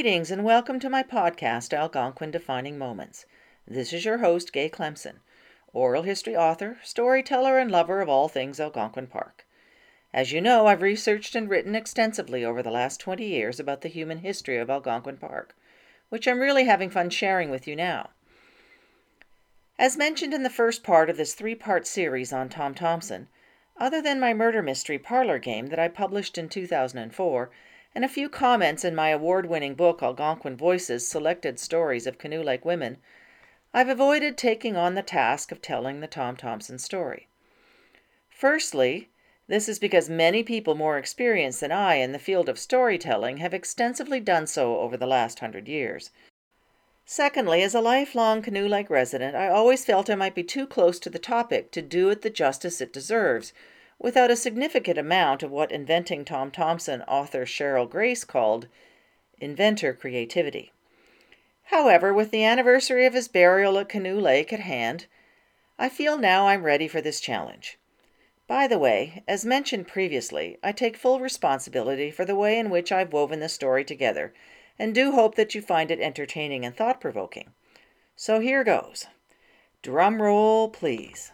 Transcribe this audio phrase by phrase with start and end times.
[0.00, 3.26] Greetings and welcome to my podcast, Algonquin Defining Moments.
[3.68, 5.16] This is your host, Gaye Clemson,
[5.74, 9.46] oral history author, storyteller, and lover of all things Algonquin Park.
[10.14, 13.90] As you know, I've researched and written extensively over the last 20 years about the
[13.90, 15.54] human history of Algonquin Park,
[16.08, 18.08] which I'm really having fun sharing with you now.
[19.78, 23.28] As mentioned in the first part of this three part series on Tom Thomson,
[23.76, 27.50] other than my murder mystery parlor game that I published in 2004,
[27.94, 32.42] and a few comments in my award winning book, Algonquin Voices Selected Stories of Canoe
[32.42, 32.98] Lake Women,
[33.74, 37.28] I've avoided taking on the task of telling the Tom Thomson story.
[38.28, 39.10] Firstly,
[39.48, 43.52] this is because many people more experienced than I in the field of storytelling have
[43.52, 46.10] extensively done so over the last hundred years.
[47.04, 51.00] Secondly, as a lifelong Canoe Lake resident, I always felt I might be too close
[51.00, 53.52] to the topic to do it the justice it deserves,
[54.00, 58.66] without a significant amount of what Inventing Tom Thomson author Sherrill Grace called
[59.38, 60.72] inventor creativity.
[61.64, 65.06] However, with the anniversary of his burial at Canoe Lake at hand,
[65.78, 67.78] I feel now I'm ready for this challenge.
[68.48, 72.90] By the way, as mentioned previously, I take full responsibility for the way in which
[72.90, 74.32] I've woven this story together
[74.78, 77.52] and do hope that you find it entertaining and thought provoking.
[78.16, 79.06] So here goes.
[79.82, 81.32] Drum roll, please.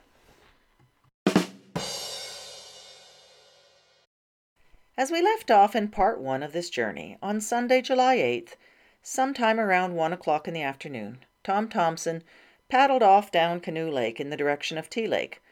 [4.98, 8.55] As we left off in part one of this journey, on Sunday, July 8th,
[9.03, 12.25] sometime around one o'clock in the afternoon, Tom Thomson
[12.70, 15.42] paddled off down Canoe Lake in the direction of Tea Lake,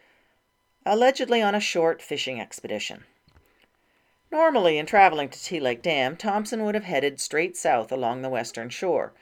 [0.86, 3.04] allegedly on a short fishing expedition.
[4.30, 8.30] Normally, in traveling to Tea Lake Dam, Thomson would have headed straight south along the
[8.30, 9.12] western shore.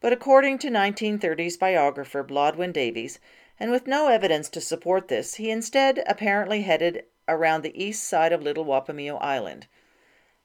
[0.00, 3.20] But according to 1930s biographer Blodwen Davies,
[3.60, 8.32] and with no evidence to support this, he instead apparently headed around the east side
[8.32, 9.66] of Little Wapomeo Island,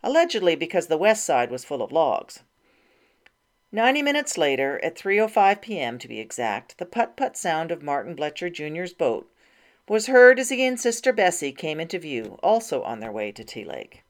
[0.03, 2.43] allegedly because the west side was full of logs.
[3.71, 5.99] Ninety minutes later, at 3:05 p.m.
[5.99, 9.29] to be exact, the putt-putt sound of Martin Bletcher Jr.'s boat
[9.87, 13.43] was heard as he and Sister Bessie came into view, also on their way to
[13.43, 14.03] Tea Lake.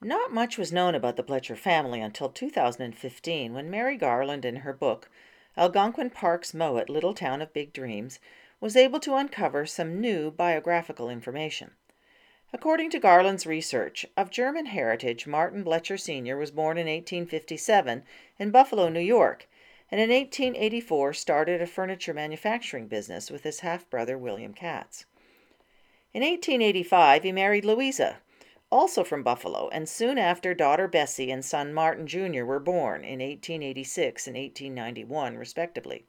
[0.00, 4.72] Not much was known about the Bletcher family until 2015 when Mary Garland, in her
[4.72, 5.10] book
[5.56, 8.20] Algonquin Park's Mowat Little Town of Big Dreams,
[8.60, 11.72] was able to uncover some new biographical information.
[12.52, 16.36] According to Garland's research, of German heritage, Martin Bletcher Sr.
[16.36, 18.02] was born in 1857
[18.38, 19.46] in Buffalo, New York,
[19.90, 25.04] and in 1884 started a furniture manufacturing business with his half brother William Katz.
[26.14, 28.18] In 1885, he married Louisa,
[28.70, 32.44] also from Buffalo, and soon after daughter Bessie and son Martin Jr.
[32.44, 36.06] were born in 1886 and 1891, respectively.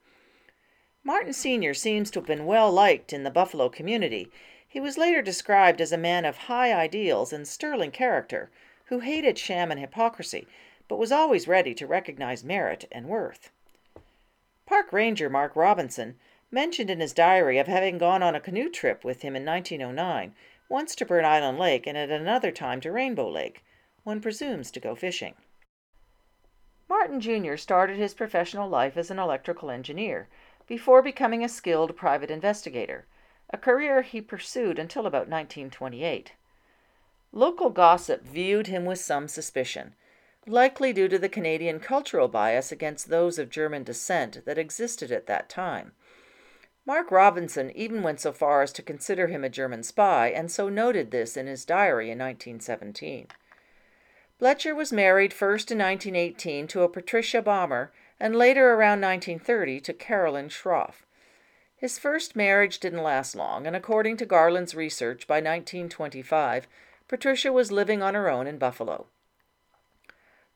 [1.01, 1.73] Martin Sr.
[1.73, 4.29] seems to have been well liked in the Buffalo community.
[4.67, 8.51] He was later described as a man of high ideals and sterling character,
[8.87, 10.45] who hated sham and hypocrisy,
[10.89, 13.49] but was always ready to recognize merit and worth.
[14.65, 16.19] Park Ranger Mark Robinson
[16.51, 20.35] mentioned in his diary of having gone on a canoe trip with him in 1909
[20.67, 23.63] once to Burnt Island Lake and at another time to Rainbow Lake.
[24.03, 25.35] One presumes to go fishing.
[26.89, 27.55] Martin Jr.
[27.55, 30.27] started his professional life as an electrical engineer
[30.69, 33.07] before becoming a skilled private investigator,
[33.49, 36.33] a career he pursued until about 1928.
[37.33, 39.95] Local gossip viewed him with some suspicion,
[40.45, 45.25] likely due to the Canadian cultural bias against those of German descent that existed at
[45.25, 45.93] that time.
[46.85, 50.69] Mark Robinson even went so far as to consider him a German spy, and so
[50.69, 53.27] noted this in his diary in 1917.
[54.39, 59.93] Bletcher was married first in 1918 to a Patricia Baumer and later around 1930 to
[59.93, 61.05] Carolyn Schroff.
[61.75, 66.67] His first marriage didn't last long, and according to Garland's research, by 1925,
[67.07, 69.07] Patricia was living on her own in Buffalo.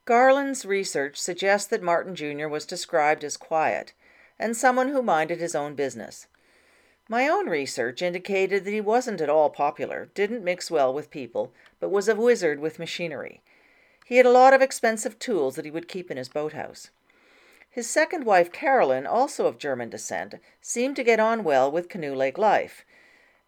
[0.06, 2.47] Garland's research suggests that Martin Jr.
[2.47, 3.93] was described as quiet
[4.38, 6.28] and someone who minded his own business.
[7.08, 11.53] My own research indicated that he wasn't at all popular, didn't mix well with people,
[11.79, 13.41] but was a wizard with machinery.
[14.05, 16.91] He had a lot of expensive tools that he would keep in his boathouse.
[17.73, 22.14] His second wife, Carolyn, also of German descent, seemed to get on well with Canoe
[22.14, 22.85] Lake life.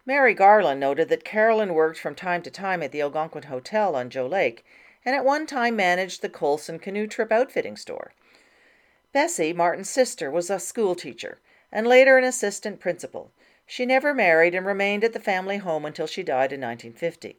[0.04, 4.10] Mary Garland noted that Carolyn worked from time to time at the Algonquin Hotel on
[4.10, 4.64] Joe Lake,
[5.04, 8.14] and at one time managed the Colson Canoe Trip outfitting store.
[9.12, 11.38] Bessie, Martin's sister, was a schoolteacher
[11.70, 13.30] and later an assistant principal.
[13.64, 17.38] She never married and remained at the family home until she died in 1950.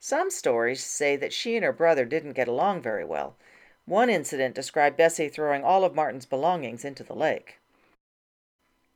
[0.00, 3.36] Some stories say that she and her brother didn't get along very well.
[3.86, 7.58] One incident described Bessie throwing all of Martin's belongings into the lake.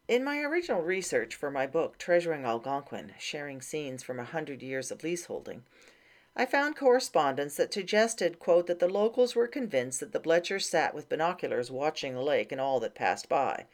[0.07, 4.93] In my original research for my book, Treasuring Algonquin Sharing Scenes from a Hundred Years
[4.93, 5.65] of Leaseholding,
[6.37, 10.95] I found correspondence that suggested, quote, that the locals were convinced that the Bletchers sat
[10.95, 13.67] with binoculars watching the lake and all that passed by.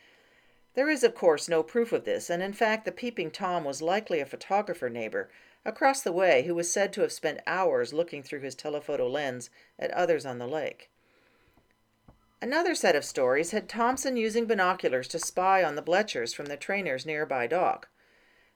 [0.73, 3.83] There is, of course, no proof of this, and in fact, the Peeping Tom was
[3.83, 5.29] likely a photographer neighbor
[5.63, 9.51] across the way who was said to have spent hours looking through his telephoto lens
[9.79, 10.89] at others on the lake.
[12.43, 16.57] Another set of stories had Thomson using binoculars to spy on the Bletchers from the
[16.57, 17.89] Trainor's nearby dock.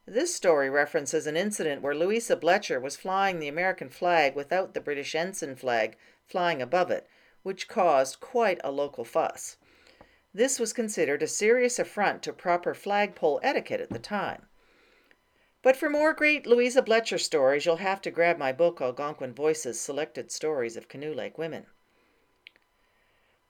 [0.05, 4.81] This story references an incident where Louisa Bletcher was flying the American flag without the
[4.81, 5.97] British ensign flag
[6.27, 7.06] flying above it,
[7.44, 9.56] which caused quite a local fuss.
[10.35, 14.49] This was considered a serious affront to proper flagpole etiquette at the time.
[15.62, 19.79] But for more great Louisa Bletcher stories, you'll have to grab my book Algonquin Voices
[19.79, 21.67] Selected Stories of Canoe Lake Women.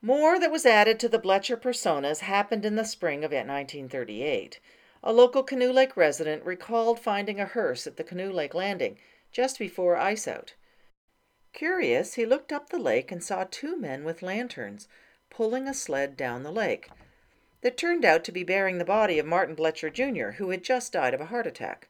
[0.02, 4.60] More that was added to the Bletcher personas happened in the spring of 1938.
[5.02, 8.98] A local Canoe Lake resident recalled finding a hearse at the Canoe Lake landing
[9.32, 10.54] just before ice out.
[11.52, 14.86] Curious, he looked up the lake and saw two men with lanterns
[15.30, 16.90] pulling a sled down the lake
[17.62, 20.92] that turned out to be bearing the body of Martin Bletcher Jr., who had just
[20.92, 21.88] died of a heart attack.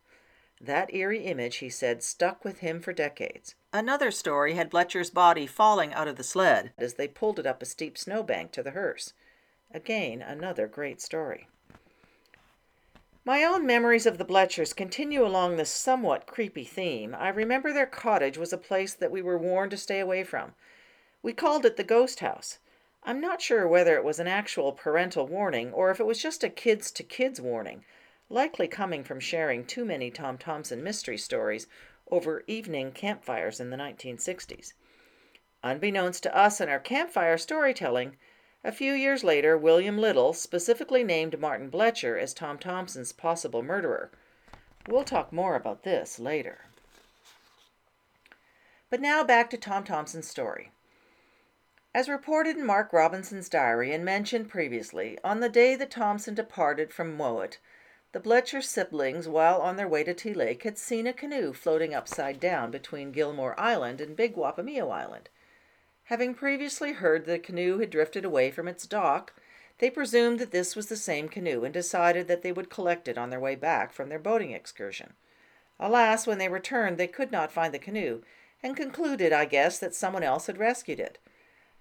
[0.60, 3.54] That eerie image, he said, stuck with him for decades.
[3.72, 7.60] Another story had Bletcher's body falling out of the sled as they pulled it up
[7.60, 9.12] a steep snowbank to the hearse.
[9.70, 11.48] Again, another great story.
[13.26, 17.12] My own memories of the Bletchers continue along this somewhat creepy theme.
[17.12, 20.54] I remember their cottage was a place that we were warned to stay away from.
[21.22, 22.60] We called it the ghost house.
[23.02, 26.44] I'm not sure whether it was an actual parental warning or if it was just
[26.44, 27.84] a kids to kids warning,
[28.28, 31.66] likely coming from sharing too many Tom Thomson mystery stories
[32.10, 34.72] over evening campfires in the 1960s.
[35.62, 38.16] Unbeknownst to us in our campfire storytelling,
[38.64, 44.10] a few years later, William Little specifically named Martin Bletcher as Tom Thomson's possible murderer.
[44.88, 46.62] We'll talk more about this later.
[48.90, 50.70] But now back to Tom Thomson's story.
[51.94, 56.92] As reported in Mark Robinson's diary and mentioned previously, on the day that Thomson departed
[56.92, 57.58] from Mowat,
[58.12, 61.94] the Bletcher siblings, while on their way to Tea Lake, had seen a canoe floating
[61.94, 65.28] upside down between Gilmore Island and Big Wapomeo Island.
[66.04, 69.32] Having previously heard the canoe had drifted away from its dock,
[69.78, 73.18] they presumed that this was the same canoe and decided that they would collect it
[73.18, 75.14] on their way back from their boating excursion.
[75.78, 78.22] Alas, when they returned, they could not find the canoe,
[78.62, 81.18] and concluded, I guess, that someone else had rescued it,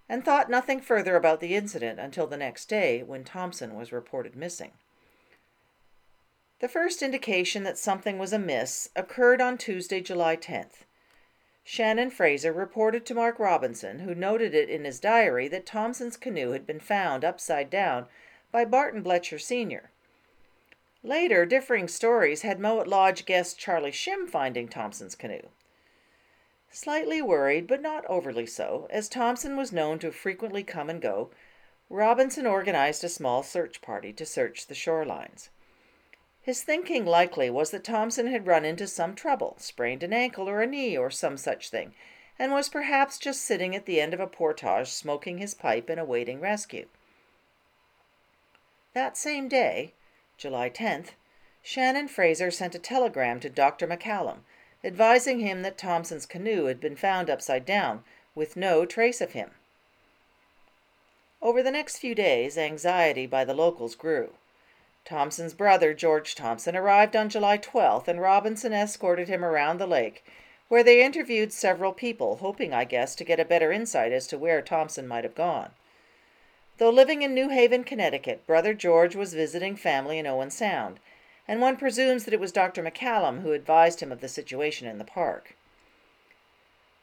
[0.09, 4.35] and thought nothing further about the incident until the next day when Thomson was reported
[4.35, 4.71] missing.
[6.59, 10.85] The first indication that something was amiss occurred on Tuesday, July 10th.
[11.65, 16.51] Shannon Fraser reported to Mark Robinson, who noted it in his diary, that Thomson's canoe
[16.51, 18.05] had been found upside down
[18.53, 19.89] by Martin Bletcher Sr.
[21.03, 25.49] Later, differing stories had Mowat Lodge guest Charlie Scrim finding Thomson's canoe.
[26.71, 31.31] Slightly worried, but not overly so, as Thomson was known to frequently come and go,
[31.89, 35.49] Robinson organized a small search party to search the shorelines.
[36.45, 40.61] His thinking likely was that Thomson had run into some trouble, sprained an ankle or
[40.61, 41.95] a knee or some such thing,
[42.37, 45.99] and was perhaps just sitting at the end of a portage smoking his pipe and
[45.99, 46.85] awaiting rescue.
[48.93, 49.93] That same day,
[50.37, 51.13] July 10th,
[51.63, 53.87] Shannon Fraser sent a telegram to Dr.
[53.87, 54.41] MacCallum,
[54.83, 58.03] advising him that Thomson's canoe had been found upside down,
[58.35, 59.49] with no trace of him.
[61.41, 64.35] Over the next few days, anxiety by the locals grew.
[65.05, 70.25] Thomson's brother, George Thomson, arrived on July 12th, and Robinson escorted him around the lake,
[70.67, 74.37] where they interviewed several people, hoping, I guess, to get a better insight as to
[74.37, 75.73] where Thomson might have gone.
[76.79, 80.99] Though living in New Haven, Connecticut, Brother George was visiting family in Owen Sound,
[81.47, 82.81] and one presumes that it was Dr.
[82.81, 85.55] MacCallum who advised him of the situation in the park.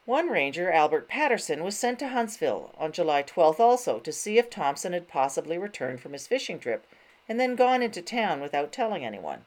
[0.06, 4.50] One ranger, Albert Patterson, was sent to Huntsville on July 12th also to see if
[4.50, 6.84] Thomson had possibly returned from his fishing trip
[7.32, 9.46] and then gone into town without telling anyone.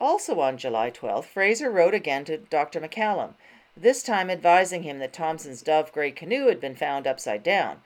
[0.00, 2.80] Also on July 12th, Fraser wrote again to Dr.
[2.80, 3.34] MacCallum,
[3.76, 7.82] this time advising him that Thomson's dove gray canoe had been found upside down,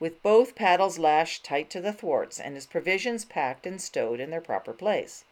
[0.00, 4.30] with both paddles lashed tight to the thwarts and his provisions packed and stowed in
[4.30, 5.22] their proper place.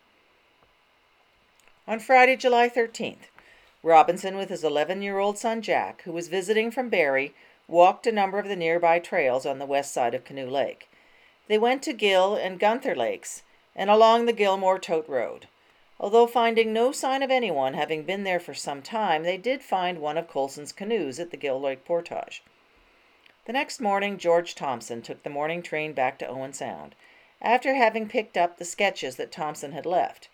[1.88, 3.30] On Friday, July 13th,
[3.82, 7.34] Robinson, with his 11 year old son Jack, who was visiting from Barre,
[7.66, 10.88] walked a number of the nearby trails on the west side of Canoe Lake.
[11.48, 13.42] They went to Gill and Gunther Lakes
[13.74, 15.46] and along the Gilmore Tote Road.
[15.98, 19.98] Although finding no sign of anyone having been there for some time, they did find
[20.00, 22.42] one of Colson's canoes at the Gill Lake Portage.
[23.44, 26.94] The next morning, George Thomson took the morning train back to Owen Sound,
[27.40, 30.28] after having picked up the sketches that Thomson had left.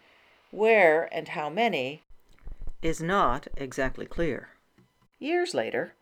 [0.50, 2.02] Where and how many
[2.82, 4.50] is not exactly clear.
[5.18, 5.94] Years later,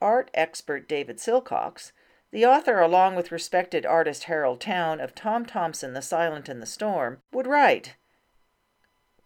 [0.00, 1.92] art expert David Silcox,
[2.30, 6.66] the author, along with respected artist Harold Town of Tom Thomson, The Silent and the
[6.66, 7.96] Storm, would write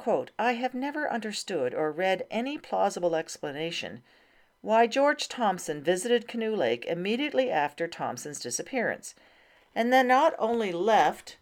[0.03, 4.03] quote, I have never understood or read any plausible explanation
[4.61, 9.15] why George Thomson visited Canoe Lake immediately after Thomson's disappearance,
[9.75, 11.37] and then not only left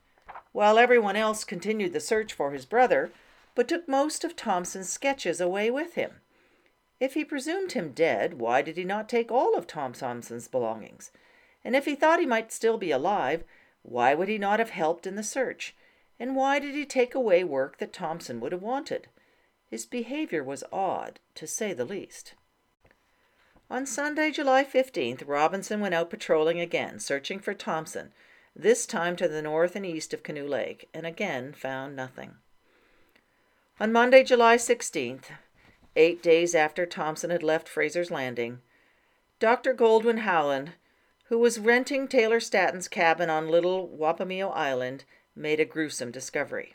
[0.52, 3.12] while everyone else continued the search for his brother,
[3.54, 6.20] but took most of Thomson's sketches away with him.
[6.98, 11.12] If he presumed him dead, why did he not take all of Tom Thomson's belongings?
[11.64, 13.44] And if he thought he might still be alive,
[13.82, 15.74] why would he not have helped in the search?
[16.18, 19.08] And why did he take away work that Thomson would have wanted?
[19.70, 22.34] His behavior was odd, to say the least.
[23.70, 28.12] On Sunday, July 15th, Robinson went out patrolling again, searching for Thomson,
[28.54, 32.34] this time to the north and east of Canoe Lake, and again found nothing.
[33.78, 35.26] On Monday, July 16th,
[35.94, 38.60] eight days after Thomson had left Fraser's Landing,
[39.38, 39.72] Dr.
[39.72, 40.72] Goldwin Howland
[41.30, 45.04] who was renting Taylor Statten's cabin on Little Wapomeo Island,
[45.36, 46.74] made a gruesome discovery.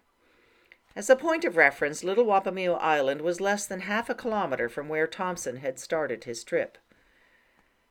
[0.96, 4.88] As a point of reference, Little Wapomeo Island was less than half a kilometer from
[4.88, 6.78] where Thomson had started his trip.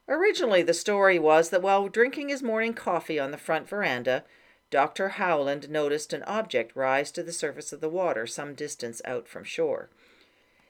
[0.08, 4.24] Originally, the story was that while drinking his morning coffee on the front veranda,
[4.70, 5.10] Dr.
[5.10, 9.44] Howland noticed an object rise to the surface of the water some distance out from
[9.44, 9.90] shore.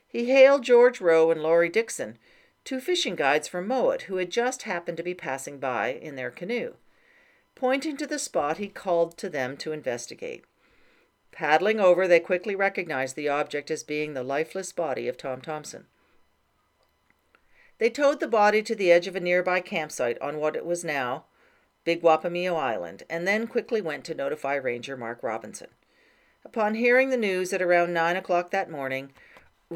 [0.08, 2.18] He hailed George Rowe and Laurie Dixon,
[2.64, 6.30] two fishing guides from Mowat who had just happened to be passing by in their
[6.30, 6.75] canoe.
[7.54, 10.44] Pointing to the spot, he called to them to investigate.
[11.30, 15.87] Paddling over, they quickly recognized the object as being the lifeless body of Tom Thomson.
[17.78, 20.85] They towed the body to the edge of a nearby campsite on what it was
[20.85, 21.25] now
[21.85, 25.68] Big Wapomeo Island, and then quickly went to notify Ranger Mark Robinson.
[26.44, 29.12] Upon hearing the news at around nine o'clock that morning,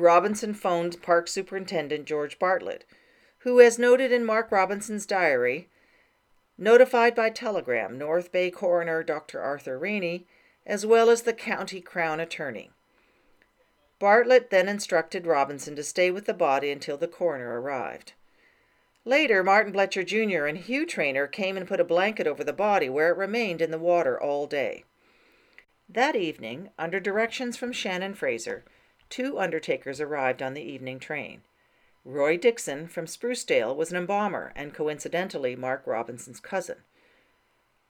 [0.00, 2.84] Robinson phoned Park Superintendent George Bartlett,
[3.38, 5.68] who, as noted in Mark Robinson's diary,
[6.56, 9.40] notified by telegram North Bay Coroner Dr.
[9.40, 10.26] Arthur Ranney,
[10.66, 12.70] as well as the County Crown Attorney.
[13.98, 18.12] Bartlett then instructed Robinson to stay with the body until the coroner arrived.
[19.04, 20.46] Later, Martin Bletcher Jr.
[20.46, 23.70] and Hugh Trainor came and put a blanket over the body, where it remained in
[23.70, 24.84] the water all day.
[25.88, 28.64] That evening, under directions from Shannon Fraser,
[29.10, 31.42] two undertakers arrived on the evening train.
[32.04, 36.78] Roy Dixon from Sprucedale was an embalmer and coincidentally Mark Robinson's cousin.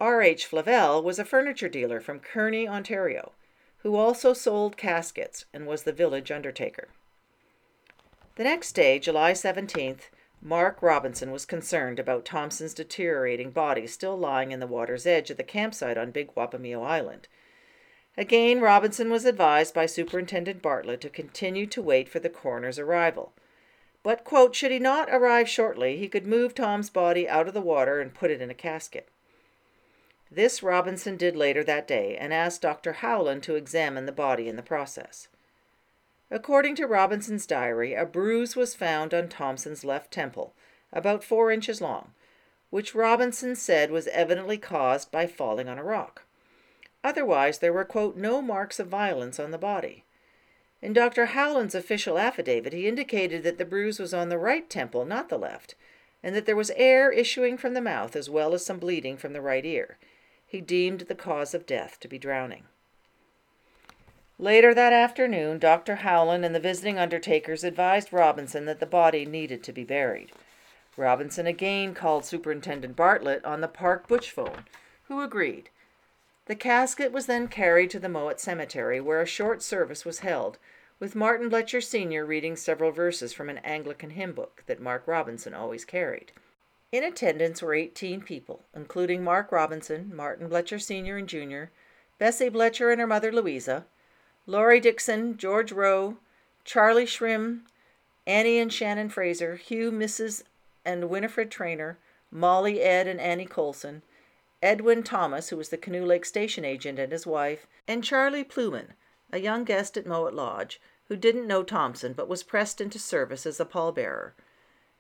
[0.01, 0.47] R.H.
[0.47, 3.33] Flavel was a furniture dealer from Kearney, Ontario,
[3.79, 6.89] who also sold caskets and was the village undertaker.
[8.37, 10.11] The next day, July 17th,
[10.41, 15.37] Mark Robinson was concerned about Thomson's deteriorating body still lying in the water's edge at
[15.37, 17.27] the campsite on Big Wapomeo Island
[18.19, 23.33] Again, Robinson was advised by Superintendent Bartlett to continue to wait for the coroner's arrival.
[24.03, 27.61] But, quote, should he not arrive shortly, he could move Tom's body out of the
[27.61, 29.09] water and put it in a casket.
[30.33, 32.95] This Robinson did later that day and asked Dr.
[32.95, 35.29] Howland to examine the body in the process.
[36.29, 40.55] According to Robinson's diary, a bruise was found on Thomson's left temple,
[40.93, 42.15] about four inches long,
[42.71, 46.25] which Robinson said was evidently caused by falling on a rock.
[47.05, 50.05] Otherwise, there were, quote, no marks of violence on the body.
[50.81, 51.27] In Dr.
[51.27, 55.39] Howland's official affidavit, he indicated that the bruise was on the right temple, not the
[55.39, 55.75] left,
[56.23, 59.33] and that there was air issuing from the mouth as well as some bleeding from
[59.33, 59.99] the right ear.
[60.47, 62.65] He deemed the cause of death to be drowning.
[64.39, 65.97] Later that afternoon, Dr.
[65.97, 70.31] Howland and the visiting undertakers advised Robinson that the body needed to be buried.
[70.97, 74.65] Robinson again called Superintendent Bartlett on the park bush phone,
[75.09, 75.71] who agreed.
[76.49, 80.57] The casket was then carried to the Mowat Cemetery, where a short service was held,
[80.99, 82.25] with Martin Bletcher Sr.
[82.25, 86.33] reading several verses from an Anglican hymn book that Mark Robinson always carried.
[86.91, 91.19] In attendance were 18 people, including Mark Robinson, Martin Bletcher Sr.
[91.19, 91.71] and Jr.,
[92.17, 93.85] Bessie Bletcher and her mother Louisa,
[94.47, 96.17] Laurie Dixon, George Rowe,
[96.65, 97.65] Charlie Scrim,
[98.27, 100.45] Annie and Shannon Fraser, Hugh, Mrs.
[100.83, 101.99] and Winifred Trainor,
[102.31, 104.03] Molly, Ed, and Annie Colson,
[104.63, 108.95] Edwin Thomas, who was the Canoe Lake station agent, and his wife, and Charlie Plewman,
[109.33, 113.47] a young guest at Mowat Lodge, who didn't know Thomson but was pressed into service
[113.47, 114.33] as a pallbearer.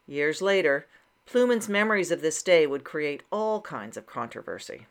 [0.07, 0.87] Years later,
[1.27, 4.87] Plewman's memories of this day would create all kinds of controversy.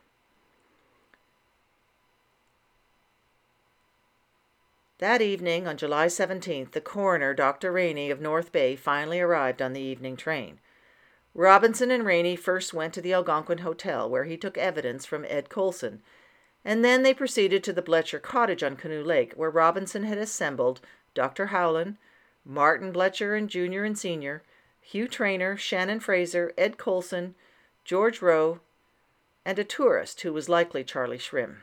[5.00, 7.72] That evening, on July 17th, the coroner, Dr.
[7.72, 10.60] Ranney of North Bay, finally arrived on the evening train.
[11.38, 15.50] Robinson and Ranney first went to the Algonquin Hotel, where he took evidence from Ed
[15.50, 16.02] Colson,
[16.66, 20.82] and then they proceeded to the Bletcher cottage on Canoe Lake, where Robinson had assembled
[21.14, 21.48] Dr.
[21.48, 21.98] Howland,
[22.44, 24.42] Martin Bletcher and Junior and Senior,
[24.82, 27.36] Hugh Trainor, Shannon Fraser, Ed Colson,
[27.86, 28.60] George Rowe,
[29.46, 31.62] and a tourist who was likely Charlie Scrim.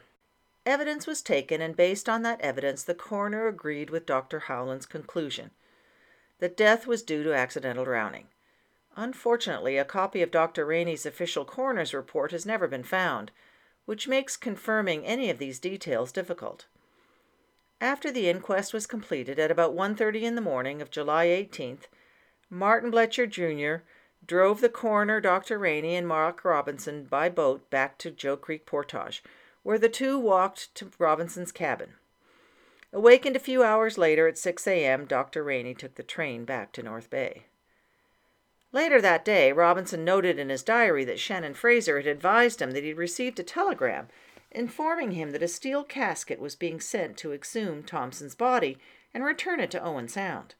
[0.64, 4.38] Evidence was taken, and based on that evidence, the coroner agreed with Dr.
[4.38, 5.50] Howland's conclusion
[6.38, 8.28] that death was due to accidental drowning.
[8.96, 10.64] Unfortunately, a copy of Dr.
[10.64, 13.32] Ranney's official coroner's report has never been found,
[13.86, 16.66] which makes confirming any of these details difficult.
[17.80, 21.88] After the inquest was completed at about 1:30 in the morning of July 18th,
[22.48, 23.84] Martin Bletcher Jr.
[24.24, 25.58] drove the coroner, Dr.
[25.58, 29.24] Ranney, and Mark Robinson by boat back to Joe Creek Portage,
[29.64, 31.94] where the two walked to Robinson's cabin.
[32.92, 35.42] Awakened a few hours later at 6 a.m., Dr.
[35.42, 37.46] Ranney took the train back to North Bay.
[38.74, 42.82] Later that day, Robinson noted in his diary that Shannon Fraser had advised him that
[42.82, 44.08] he had received a telegram
[44.50, 48.76] informing him that a steel casket was being sent to exhume Thomson's body
[49.14, 50.56] and return it to Owen Sound.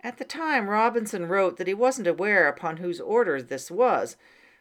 [0.00, 4.16] At the time, Robinson wrote that he wasn't aware upon whose orders this was,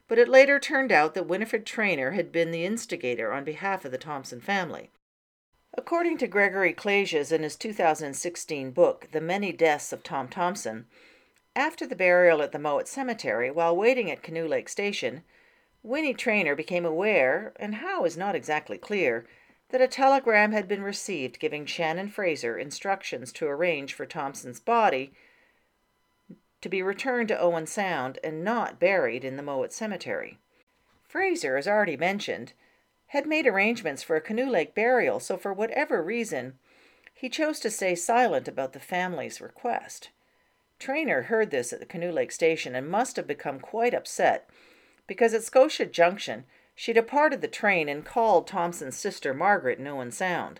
[0.10, 3.92] but it later turned out that Winifred Trainor had been the instigator on behalf of
[3.92, 4.92] the Thomson family.
[5.74, 10.88] According to Gregory Klages in his 2016 book, The Many Deaths of Tom Thomson,
[11.56, 15.24] after the burial at the Mowat Cemetery, while waiting at Canoe Lake Station,
[15.84, 19.26] Winnie Trainor became aware, and how is not exactly clear,
[19.70, 25.14] that a telegram had been received giving Shannon Fraser instructions to arrange for Thomson's body
[26.62, 30.40] to be returned to Owen Sound and not buried in the Mowat Cemetery.
[31.08, 32.54] Fraser, as already mentioned,
[33.08, 36.56] had made arrangements for a Canoe Lake burial, so for whatever reason,
[37.14, 40.10] he chose to stay silent about the family's request.
[40.80, 44.50] Trainor heard this at the Canoe Lake station and must have become quite upset
[45.08, 50.12] because at Scotia Junction she departed the train and called Thomson's sister Margaret in Owen
[50.12, 50.60] Sound.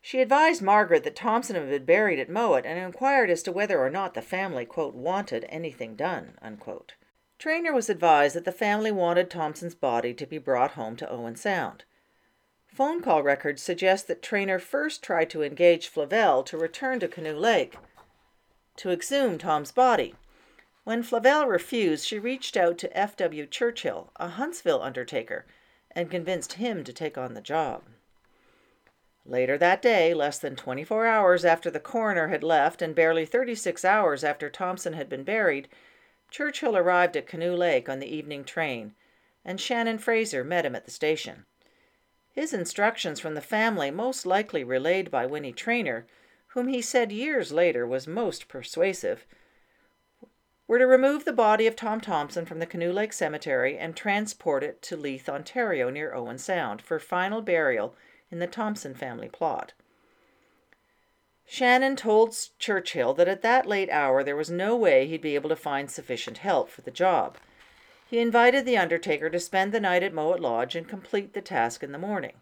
[0.00, 3.78] She advised Margaret that Thomson had been buried at Mowat and inquired as to whether
[3.78, 6.94] or not the family, quote, wanted anything done, unquote.
[7.38, 11.36] Trainor was advised that the family wanted Thomson's body to be brought home to Owen
[11.36, 11.84] Sound.
[12.66, 17.36] Phone call records suggest that Trainor first tried to engage Flavel to return to Canoe
[17.36, 17.76] Lake
[18.80, 20.14] to exhume Tom's body.
[20.84, 23.44] When Flavel refused, she reached out to F.W.
[23.44, 25.44] Churchill, a Huntsville undertaker,
[25.90, 27.82] and convinced him to take on the job.
[29.26, 33.84] Later that day, less than 24 hours after the coroner had left and barely 36
[33.84, 35.68] hours after Thomson had been buried,
[36.30, 38.94] Churchill arrived at Canoe Lake on the evening train,
[39.44, 41.44] and Shannon Fraser met him at the station.
[42.32, 46.06] His instructions from the family, most likely relayed by Winnie Trainor,
[46.50, 49.26] whom he said years later was most persuasive,
[50.66, 54.62] were to remove the body of Tom Thomson from the Canoe Lake Cemetery and transport
[54.62, 57.94] it to Leith, Ontario, near Owen Sound, for final burial
[58.30, 59.72] in the Thomson family plot.
[61.44, 65.48] Shannon told Churchill that at that late hour there was no way he'd be able
[65.48, 67.36] to find sufficient help for the job.
[68.06, 71.82] He invited the undertaker to spend the night at Mowat Lodge and complete the task
[71.82, 72.34] in the morning.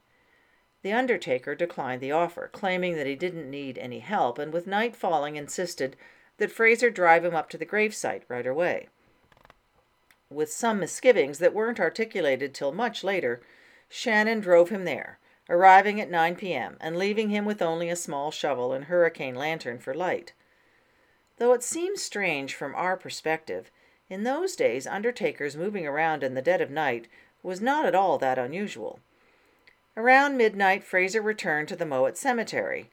[0.83, 4.95] The undertaker declined the offer, claiming that he didn't need any help, and with night
[4.95, 5.97] falling insisted
[6.37, 8.89] that Fraser drive him up to the gravesite right away.
[10.31, 13.41] With some misgivings that weren't articulated till much later,
[13.89, 16.77] Shannon drove him there, arriving at 9 p.m.
[16.81, 20.33] and leaving him with only a small shovel and hurricane lantern for light.
[21.39, 23.71] Though it seems strange from our perspective,
[24.09, 27.09] in those days undertakers moving around in the dead of night
[27.43, 29.01] was not at all that unusual.
[29.99, 32.89] Around midnight, Fraser returned to the Mowat Cemetery.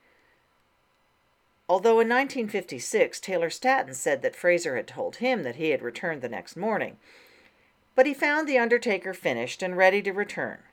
[1.69, 6.23] Although in 1956 Taylor Statten said that Fraser had told him that he had returned
[6.23, 6.97] the next morning,
[7.93, 10.63] but he found the undertaker finished and ready to return.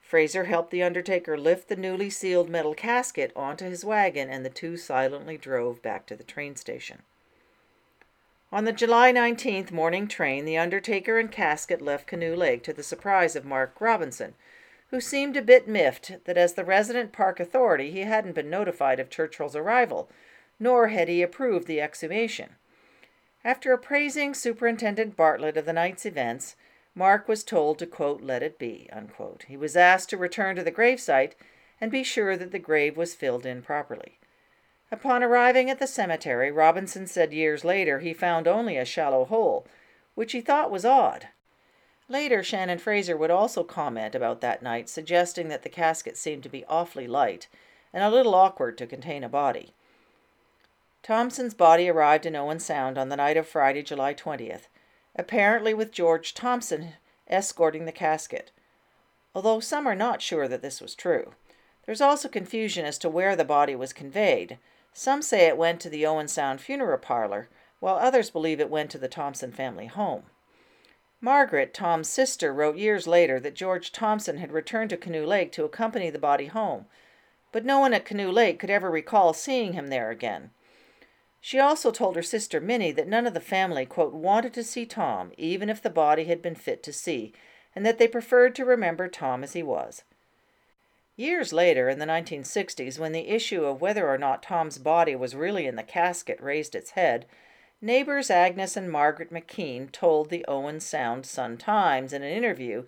[0.00, 4.50] Fraser helped the undertaker lift the newly sealed metal casket onto his wagon, and the
[4.50, 7.02] two silently drove back to the train station.
[8.50, 12.82] On the July 19th morning train, the undertaker and casket left Canoe Lake to the
[12.82, 14.34] surprise of Mark Robinson,
[14.90, 18.98] who seemed a bit miffed that as the resident park authority he hadn't been notified
[18.98, 20.10] of Churchill's arrival,
[20.58, 22.56] nor had he approved the exhumation.
[23.44, 26.56] After appraising Superintendent Bartlett of the night's events,
[26.94, 29.44] Mark was told to, quote, let it be, unquote.
[29.48, 31.34] He was asked to return to the gravesite
[31.80, 34.18] and be sure that the grave was filled in properly.
[34.92, 39.66] Upon arriving at the cemetery, Robinson said years later he found only a shallow hole,
[40.14, 41.28] which he thought was odd.
[42.10, 46.50] Later, Shannon Fraser would also comment about that night, suggesting that the casket seemed to
[46.50, 47.46] be awfully light
[47.90, 49.72] and a little awkward to contain a body.
[51.02, 54.66] Thomson's body arrived in Owen Sound on the night of Friday, July 20th
[55.16, 56.94] apparently with George Thomson
[57.28, 58.50] escorting the casket,
[59.34, 61.32] although some are not sure that this was true.
[61.86, 64.58] There's also confusion as to where the body was conveyed.
[64.92, 67.48] Some say it went to the Owen Sound funeral parlor,
[67.80, 70.24] while others believe it went to the Thomson family home.
[71.20, 75.64] Margaret, Tom's sister, wrote years later that George Thomson had returned to Canoe Lake to
[75.64, 76.86] accompany the body home,
[77.52, 80.50] but no one at Canoe Lake could ever recall seeing him there again.
[81.40, 84.86] She also told her sister Minnie that none of the family, quote, wanted to see
[84.86, 87.32] Tom, even if the body had been fit to see,
[87.74, 90.04] and that they preferred to remember Tom as he was.
[91.16, 95.34] Years later, in the 1960s, when the issue of whether or not Tom's body was
[95.34, 97.26] really in the casket raised its head,
[97.82, 102.84] Neighbors Agnes and Margaret McKean told the Owen Sound Sun Times in an interview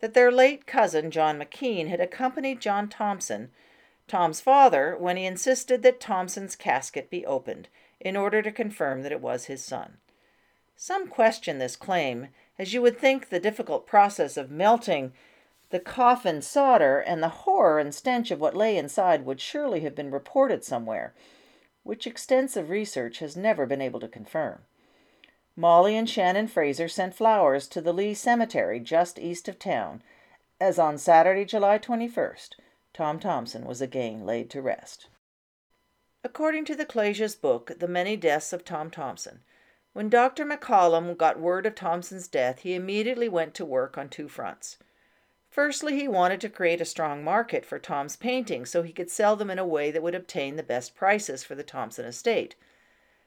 [0.00, 3.50] that their late cousin John McKean had accompanied John Thomson,
[4.06, 7.68] Tom's father, when he insisted that Thomson's casket be opened
[8.00, 9.96] in order to confirm that it was his son.
[10.76, 12.28] Some question this claim,
[12.58, 15.14] as you would think the difficult process of melting
[15.70, 19.94] the coffin solder and the horror and stench of what lay inside would surely have
[19.94, 21.14] been reported somewhere
[21.84, 24.62] which extensive research has never been able to confirm.
[25.56, 30.02] Molly and Shannon Fraser sent flowers to the Lee Cemetery just east of town,
[30.60, 32.54] as on Saturday, July 21st,
[32.92, 35.08] Tom Thomson was again laid to rest.
[36.24, 39.40] According to the Claysia's book, The Many Deaths of Tom Thomson,
[39.92, 40.44] when Dr.
[40.44, 44.76] MacCallum got word of Thomson's death, he immediately went to work on two fronts.
[45.54, 49.36] Firstly, he wanted to create a strong market for Tom's paintings so he could sell
[49.36, 52.56] them in a way that would obtain the best prices for the Thomson estate.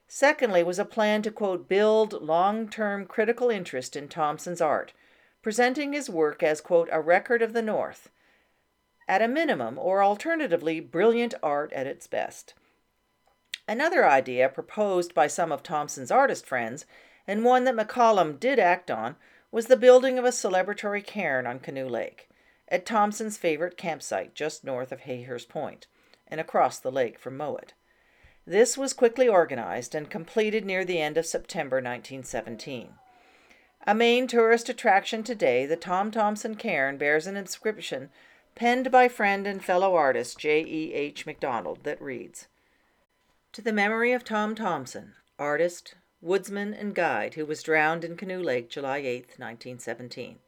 [0.10, 4.92] Secondly, was a plan to, quote, build long term critical interest in Thomson's art,
[5.42, 8.10] presenting his work as, quote, a record of the North,
[9.08, 12.54] at a minimum, or alternatively, brilliant art at its best.
[13.70, 16.86] Another idea proposed by some of Thomson's artist friends,
[17.26, 19.16] and one that MacCallum did act on,
[19.52, 22.30] was the building of a celebratory cairn on Canoe Lake,
[22.70, 25.88] at Thomson's favorite campsite just north of Hayhurst Point
[26.28, 27.74] and across the lake from Mowat.
[28.46, 32.94] This was quickly organized and completed near the end of September 1917.
[33.86, 38.10] A main tourist attraction today, the Tom Thomson Cairn bears an inscription
[38.56, 40.62] penned by friend and fellow artist J.
[40.66, 40.94] E.
[40.94, 41.26] H.
[41.26, 42.48] MacDonald that reads
[43.54, 48.41] To the memory of Tom Thomson, artist, woodsman, and guide who was drowned in Canoe
[48.41, 50.39] Lake July 8, 1917.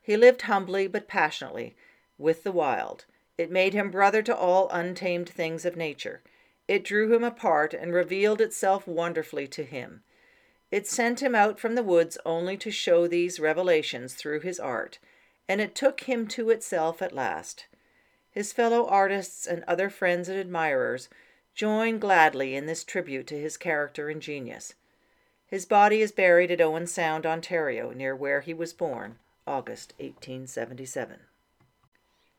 [0.00, 1.76] He lived humbly but passionately
[2.18, 3.04] with the wild.
[3.36, 6.22] It made him brother to all untamed things of nature.
[6.66, 10.02] It drew him apart and revealed itself wonderfully to him.
[10.70, 14.98] It sent him out from the woods only to show these revelations through his art,
[15.48, 17.66] and it took him to itself at last.
[18.30, 21.08] His fellow artists and other friends and admirers
[21.54, 24.74] join gladly in this tribute to his character and genius.
[25.46, 31.20] His body is buried at Owen Sound, Ontario, near where he was born, August 1877.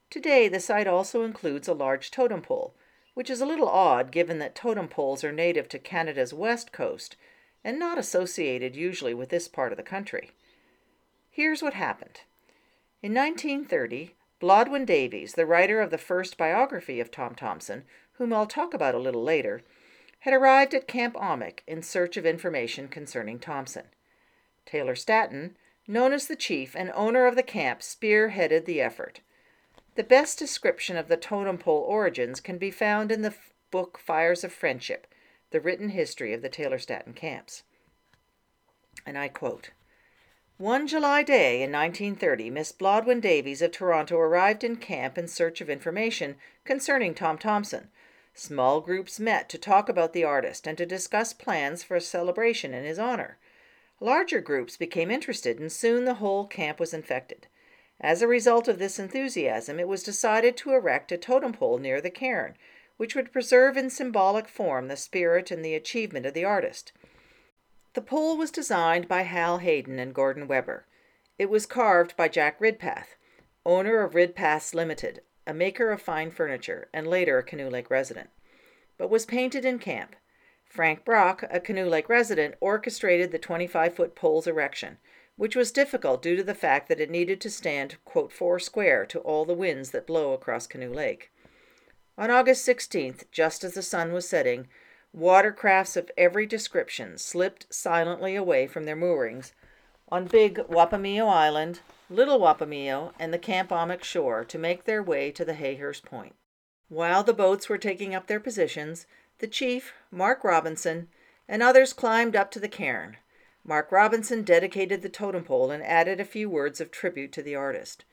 [0.09, 2.73] Today, the site also includes a large totem pole,
[3.13, 7.15] which is a little odd given that totem poles are native to Canada's west coast
[7.63, 10.31] and not associated usually with this part of the country.
[11.29, 12.21] Here's what happened.
[13.01, 18.45] In 1930, Blodwen Davies, the writer of the first biography of Tom Thomson, whom I'll
[18.45, 19.63] talk about a little later,
[20.19, 23.85] had arrived at Camp Ahmek in search of information concerning Thomson.
[24.65, 25.55] Taylor Statten,
[25.87, 29.21] known as the chief and owner of the camp, spearheaded the effort.
[29.95, 33.97] The best description of the totem pole origins can be found in the f- book
[33.97, 35.07] Fires of Friendship,
[35.51, 37.63] the written history of the Taylor Statten camps.
[39.05, 39.71] And I quote
[40.57, 45.61] One July day in 1930, Miss Blodwen Davies of Toronto arrived in camp in search
[45.61, 47.89] of information concerning Tom Thomson
[48.39, 52.71] Small groups met to talk about the artist and to discuss plans for a celebration
[52.71, 53.39] in his honor.
[53.99, 57.47] Larger groups became interested, and soon the whole camp was infected.
[57.99, 61.99] As a result of this enthusiasm, it was decided to erect a totem pole near
[61.99, 62.55] the cairn,
[62.97, 66.91] which would preserve in symbolic form the spirit and the achievement of the artist.
[67.95, 70.85] The pole was designed by Hal Hayden and Gordon Weber.
[71.39, 73.15] It was carved by Jack Ridpath,
[73.65, 78.29] owner of Ridpaths Limited, a maker of fine furniture, and later a Canoe Lake resident,
[78.97, 80.15] but was painted in camp.
[80.65, 84.97] Frank Brock, a Canoe Lake resident, orchestrated the 25 foot pole's erection,
[85.37, 89.05] which was difficult due to the fact that it needed to stand, quote, four square
[89.05, 91.31] to all the winds that blow across Canoe Lake.
[92.17, 94.67] On August 16th, just as the sun was setting,
[95.15, 99.53] watercrafts of every description slipped silently away from their moorings
[100.09, 105.29] on Big Wapomeo Island, Little Wapomeo, and the Camp Ahmek shore to make their way
[105.31, 106.35] to the Hayhurst Point.
[106.87, 109.05] While the boats were taking up their positions,
[109.39, 111.09] the chief, Mark Robinson,
[111.49, 113.17] and others climbed up to the cairn.
[113.65, 117.55] Mark Robinson dedicated the totem pole and added a few words of tribute to the
[117.55, 118.05] artist.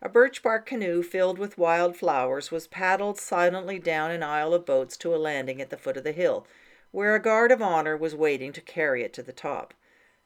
[0.00, 4.64] A birch bark canoe filled with wild flowers was paddled silently down an aisle of
[4.64, 6.46] boats to a landing at the foot of the hill,
[6.90, 9.74] where a guard of honor was waiting to carry it to the top.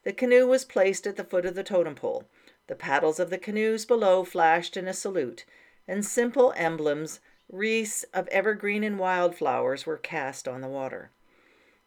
[0.05, 2.29] The canoe was placed at the foot of the totem pole.
[2.67, 5.45] The paddles of the canoes below flashed in a salute,
[5.87, 11.11] and simple emblems, wreaths of evergreen and wildflowers, were cast on the water.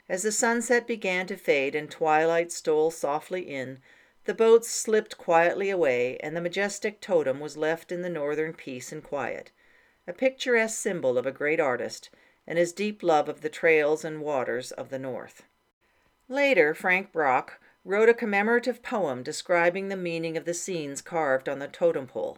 [0.07, 3.79] As the sunset began to fade and twilight stole softly in,
[4.25, 8.91] the boats slipped quietly away, and the majestic totem was left in the northern peace
[8.91, 9.51] and quiet,
[10.07, 12.09] a picturesque symbol of a great artist
[12.47, 15.43] and his deep love of the trails and waters of the North.
[16.27, 21.59] Later, Frank Brock wrote a commemorative poem describing the meaning of the scenes carved on
[21.59, 22.37] the totem pole,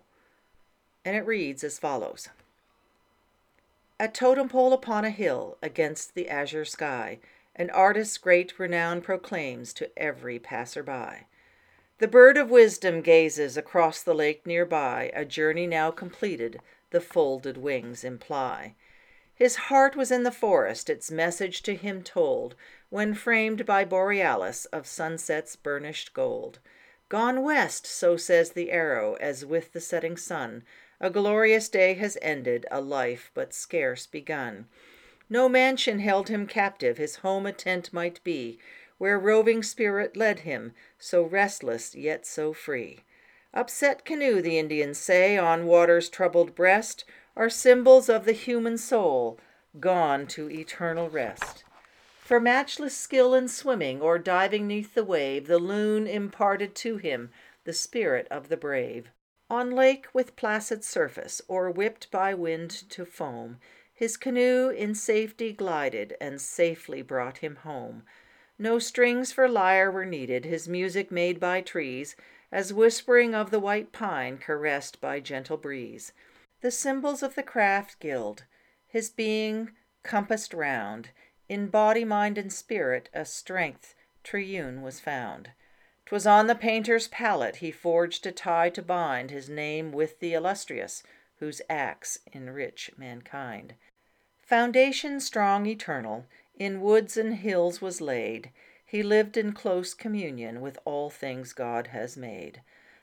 [1.03, 2.29] and it reads as follows
[3.99, 7.19] A totem pole upon a hill against the azure sky
[7.55, 11.25] an artist's great renown proclaims to every passer by.
[11.99, 16.59] The bird of wisdom gazes across the lake near by, a journey now completed,
[16.91, 18.75] the folded wings imply.
[19.35, 22.55] His heart was in the forest, its message to him told,
[22.91, 26.59] when framed by Borealis of sunset's burnished gold.
[27.07, 30.63] Gone west, so says the arrow, as with the setting sun,
[30.99, 34.67] a glorious day has ended, a life but scarce begun.
[35.29, 38.59] No mansion held him captive, his home a tent might be,
[38.97, 42.99] where roving spirit led him, so restless yet so free.
[43.53, 47.05] Upset canoe, the Indians say, on water's troubled breast,
[47.37, 49.39] are symbols of the human soul,
[49.79, 51.63] gone to eternal rest.
[52.31, 57.29] For matchless skill in swimming or diving neath the wave, the loon imparted to him
[57.65, 59.11] the spirit of the brave.
[59.49, 63.59] On lake with placid surface, or whipped by wind to foam,
[63.93, 68.03] his canoe in safety glided and safely brought him home.
[68.57, 72.15] No strings for lyre were needed, his music made by trees,
[72.49, 76.13] as whispering of the white pine caressed by gentle breeze.
[76.61, 78.45] The symbols of the craft guild,
[78.87, 79.71] his being
[80.03, 81.09] compassed round,
[81.51, 85.51] in body, mind, and spirit a strength triune was found.
[86.05, 90.33] 'Twas on the painter's palette he forged a tie to bind his name with the
[90.33, 91.03] illustrious,
[91.39, 93.73] whose acts enrich mankind.
[94.39, 98.49] Foundation strong, eternal, in woods and hills was laid.
[98.85, 102.61] He lived in close communion with all things God has made.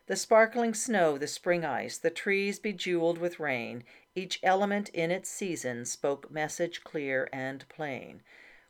[0.08, 5.30] The sparkling snow, the spring ice, the trees bejeweled with rain, each element in its
[5.30, 8.22] season spoke message clear and plain.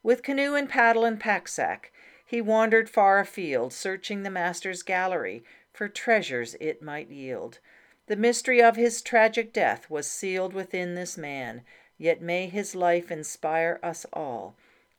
[0.03, 1.91] With canoe and paddle and pack sack,
[2.27, 7.61] he wandered far afield, searching the Master's gallery for treasures it might yield.
[8.09, 11.63] The mystery of his tragic death was sealed within this man,
[11.99, 14.55] Yet may his life inspire us all,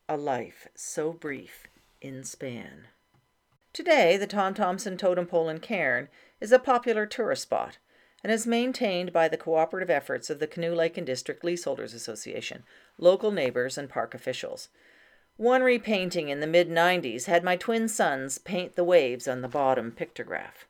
[0.09, 1.67] a life so brief
[2.01, 2.87] in span.
[3.71, 7.77] Today, the Tom Thomson Totem Pole in Cairn is a popular tourist spot
[8.23, 12.63] and is maintained by the cooperative efforts of the Canoe Lake and District Leaseholders Association,
[12.97, 14.69] local neighbors, and park officials.
[15.37, 19.47] One repainting in the mid 90s had my twin sons paint the waves on the
[19.47, 20.65] bottom pictograph.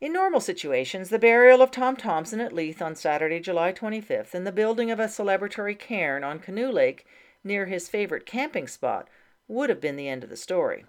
[0.00, 4.46] In normal situations, the burial of Tom Thomson at Leith on Saturday, July 25th, and
[4.46, 7.06] the building of a celebratory cairn on Canoe Lake
[7.44, 9.08] near his favorite camping spot
[9.46, 10.84] would have been the end of the story.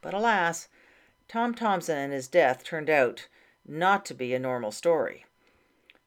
[0.00, 0.68] But alas,
[1.28, 3.28] Tom Thomson and his death turned out
[3.66, 5.24] not to be a normal story.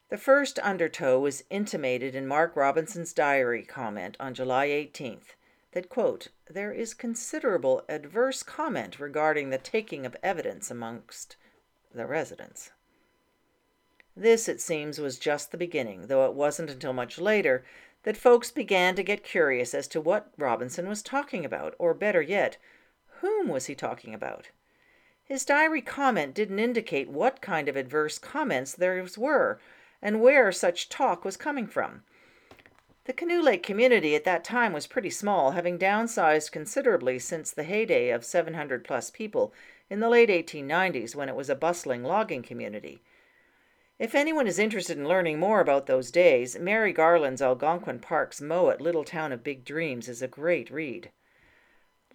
[0.10, 5.36] The first undertow was intimated in Mark Robinson's diary comment on July 18th
[5.72, 11.36] that, quote, there is considerable adverse comment regarding the taking of evidence amongst
[11.94, 12.72] the residents.
[14.16, 17.66] This, it seems, was just the beginning, though it wasn't until much later
[18.04, 22.22] that folks began to get curious as to what Robinson was talking about, or better
[22.22, 22.58] yet,
[23.22, 24.50] whom was he talking about?
[25.28, 29.60] His diary comment didn't indicate what kind of adverse comments there were
[30.02, 32.04] and where such talk was coming from.
[33.04, 37.64] The Canoe Lake community at that time was pretty small, having downsized considerably since the
[37.64, 39.54] heyday of 700 plus people
[39.90, 43.02] in the late 1890s when it was a bustling logging community.
[44.00, 48.80] If anyone is interested in learning more about those days, Mary Garland's Algonquin Park's Mowat
[48.80, 51.12] Little Town of Big Dreams is a great read.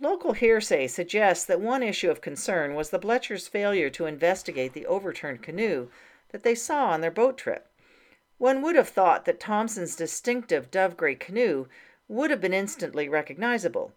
[0.01, 4.87] Local hearsay suggests that one issue of concern was the Bletchers' failure to investigate the
[4.87, 5.91] overturned canoe
[6.31, 7.69] that they saw on their boat trip.
[8.39, 11.67] One would have thought that Thomson's distinctive dove gray canoe
[12.09, 13.93] would have been instantly recognizable.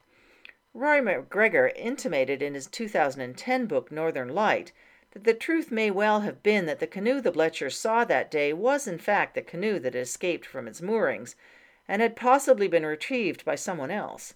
[0.73, 4.73] Roy MacGregor intimated in his 2010 book Northern Light
[5.12, 8.51] that the truth may well have been that the canoe the Bletchers saw that day
[8.51, 11.38] was in fact the canoe that had escaped from its moorings
[11.88, 14.34] and had possibly been retrieved by someone else.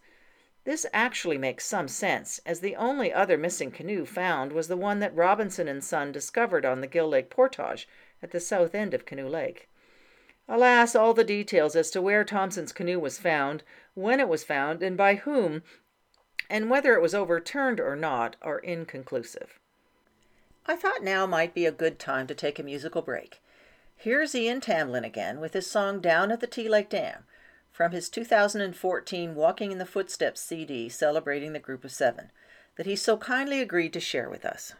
[0.65, 4.99] This actually makes some sense, as the only other missing canoe found was the one
[4.99, 7.87] that Robinson and Son discovered on the Gill Lake portage
[8.21, 9.69] at the south end of Canoe Lake.
[10.47, 14.83] Alas, all the details as to where Thomson's canoe was found when it was found,
[14.83, 15.63] and by whom,
[16.49, 19.59] and whether it was overturned or not, are inconclusive.
[20.65, 23.41] I thought now might be a good time to take a musical break.
[23.95, 27.25] Here's Ian Tamblyn again with his song Down at the Tea Lake Dam
[27.79, 32.29] from his 2014 Walking in the Footsteps CD celebrating the Group of Seven
[32.75, 34.73] that he so kindly agreed to share with us.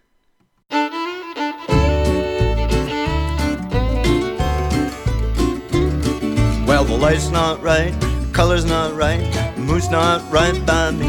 [6.68, 7.96] Well, the light's not right,
[8.34, 11.08] color's not right, mood's not right by me.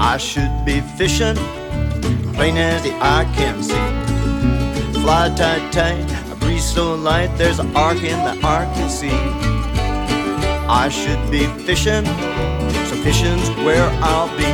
[0.00, 1.36] I should be fishing,
[2.34, 5.00] plain as the eye can see.
[5.00, 9.53] Fly tight, tight, breeze so light, there's an arc in the Arctic Sea.
[10.66, 12.06] I should be fishing,
[12.88, 14.48] so fishing's where I'll be.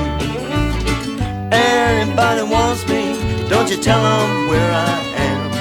[1.55, 3.15] Anybody wants me,
[3.49, 5.53] don't you tell them where I am.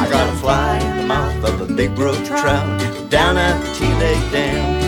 [0.00, 3.94] I gotta fly in the mouth of the big brook trout down at the Tea
[3.94, 4.86] Lake Dam.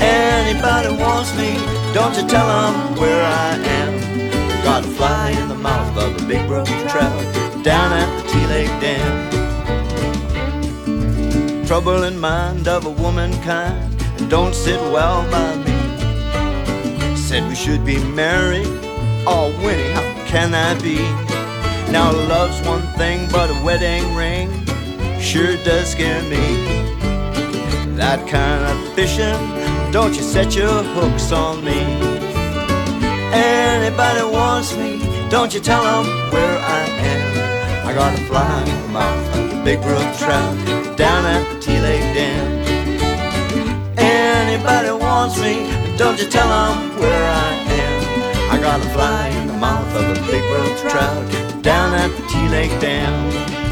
[0.00, 1.54] Anybody wants me,
[1.92, 4.62] don't you tell them where I am.
[4.62, 8.80] Gotta fly in the mouth of the big brook trout down at the Tea Lake
[8.80, 9.29] Dam
[11.70, 17.16] trouble in mind of a womankind and don't sit well by me.
[17.16, 18.66] Said we should be married.
[19.24, 20.96] Oh, Winnie, how can that be?
[21.92, 24.50] Now love's one thing, but a wedding ring
[25.20, 26.44] sure does scare me.
[27.94, 29.40] That kind of fishing,
[29.92, 31.82] don't you set your hooks on me.
[33.32, 34.98] Anybody wants me,
[35.30, 36.80] don't you tell them where I
[37.12, 37.86] am.
[37.86, 42.46] I gotta fly mouth big brook trout down at the Tea Lake Dam.
[43.96, 45.54] Anybody wants me,
[45.96, 48.52] don't you tell them where I am.
[48.52, 52.48] I gotta fly in the mouth of a big brook trout down at the Tea
[52.50, 53.69] Lake Dam.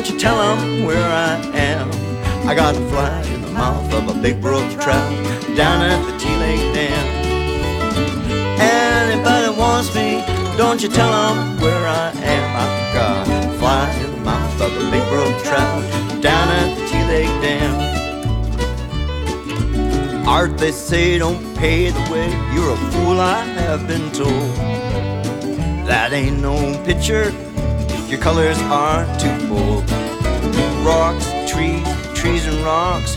[0.00, 1.90] Don't you tell them where I am.
[2.48, 5.12] I got to fly in the mouth of a big brook trout
[5.54, 7.06] down at the Tea Lake Dam.
[8.58, 10.24] Anybody wants me,
[10.56, 12.56] don't you tell them where I am.
[12.56, 15.82] I got to fly in the mouth of a big brook trout
[16.22, 17.74] down at the Tea Lake Dam.
[20.26, 22.30] Art, they say, don't pay the way.
[22.54, 24.56] You're a fool, I have been told.
[25.86, 27.34] That ain't no picture
[28.10, 29.89] your colors are too bold.
[30.84, 33.16] Rocks, trees, trees and rocks.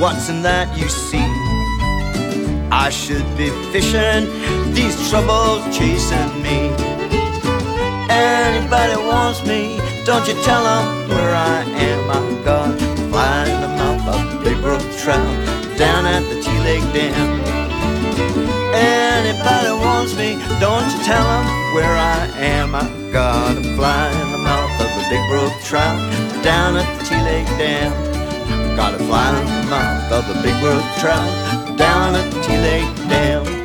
[0.00, 1.26] What's in that you see?
[2.70, 4.26] I should be fishing,
[4.72, 6.70] these troubles chasing me.
[8.08, 12.10] Anybody wants me, don't you tell them where I am.
[12.10, 12.78] I'm gonna
[13.10, 17.40] fly in the mouth of the big brook trout down at the Tea Lake Dam.
[18.74, 22.74] Anybody wants me, don't you tell them where I am.
[22.74, 25.98] I've got a fly in the mouth of the big brook trout
[26.42, 26.91] down at
[27.58, 28.76] Dam.
[28.76, 29.32] Gotta fly
[29.68, 32.32] mouth of the big brook trout down at
[33.08, 33.62] Dam.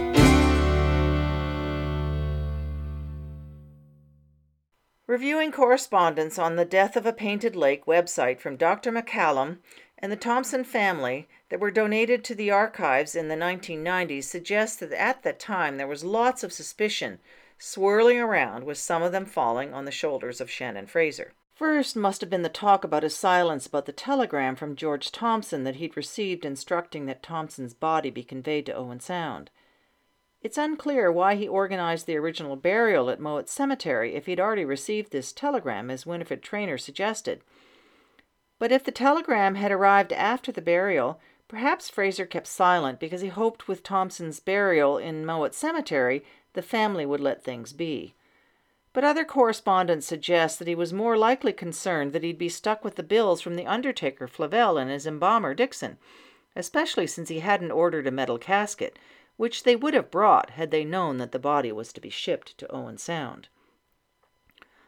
[5.07, 8.91] Reviewing correspondence on the Death on a Painted Lake website from Dr.
[8.91, 9.59] MacCallum
[9.97, 14.91] and the Thomson family that were donated to the archives in the 1990s suggests that
[14.91, 17.19] at that time there was lots of suspicion
[17.57, 21.33] swirling around, with some of them falling on the shoulders of Shannon Fraser.
[21.57, 25.63] First must have been the talk about his silence about the telegram from George Thomson
[25.63, 29.49] that he'd received instructing that Thomson's body be conveyed to Owen Sound.
[30.43, 35.11] It's unclear why he organized the original burial at Mowat Cemetery if he'd already received
[35.11, 37.41] this telegram, as Winifred Trainor suggested.
[38.59, 43.29] But if the telegram had arrived after the burial, perhaps Fraser kept silent because he
[43.29, 48.13] hoped with Thomson's burial in Mowat Cemetery the family would let things be.
[48.93, 52.95] But other correspondence suggests that he was more likely concerned that he'd be stuck with
[52.95, 55.97] the bills from the undertaker Flavel and his embalmer Dixon,
[56.55, 58.97] especially since he hadn't ordered a metal casket,
[59.35, 62.57] which they would have brought had they known that the body was to be shipped
[62.57, 63.49] to Owen Sound.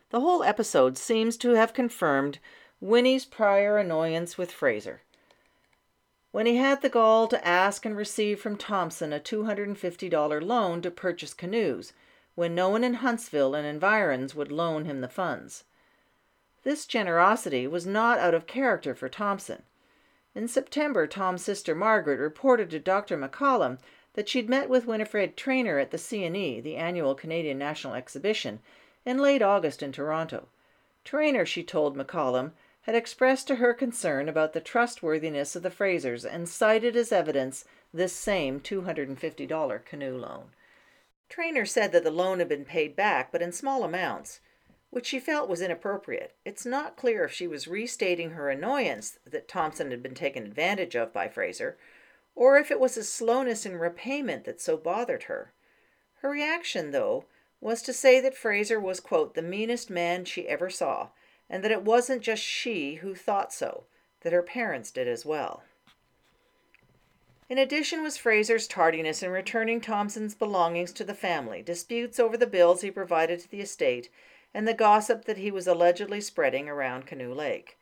[0.10, 2.40] The whole episode seems to have confirmed
[2.82, 5.04] Winnie's prior annoyance with Fraser.
[6.32, 10.90] When he had the gall to ask and receive from Thomson a $250 loan to
[10.90, 11.94] purchase canoes,
[12.40, 15.66] when no one in Huntsville and environs would loan him the funds.
[16.64, 19.64] This generosity was not out of character for Thomson.
[20.34, 23.18] In September, Tom's sister Margaret reported to Dr.
[23.18, 23.78] MacCallum
[24.14, 28.62] that she'd met with Winifred Trainor at the CNE, the annual Canadian National Exhibition,
[29.04, 30.48] in late August in Toronto.
[31.04, 36.24] Trainor, she told MacCallum, had expressed to her concern about the trustworthiness of the Frasers
[36.24, 40.52] and cited as evidence this same $250 canoe loan.
[41.30, 44.42] Trainor said that the loan had been paid back, but in small amounts,
[44.90, 46.36] which she felt was inappropriate.
[46.44, 50.96] It's not clear if she was restating her annoyance that Thomson had been taken advantage
[50.96, 51.78] of by Fraser,
[52.36, 55.54] or if it was his slowness in repayment that so bothered her.
[56.22, 57.26] Her reaction, though,
[57.62, 61.10] was to say that Fraser was, quote, the meanest man she ever saw,
[61.50, 63.84] and that it wasn't just she who thought so,
[64.22, 65.64] that her parents did as well.
[67.50, 72.46] In addition was Fraser's tardiness in returning Thomson's belongings to the family, disputes over the
[72.46, 74.08] bills he provided to the estate,
[74.54, 77.80] and the gossip that he was allegedly spreading around Canoe Lake.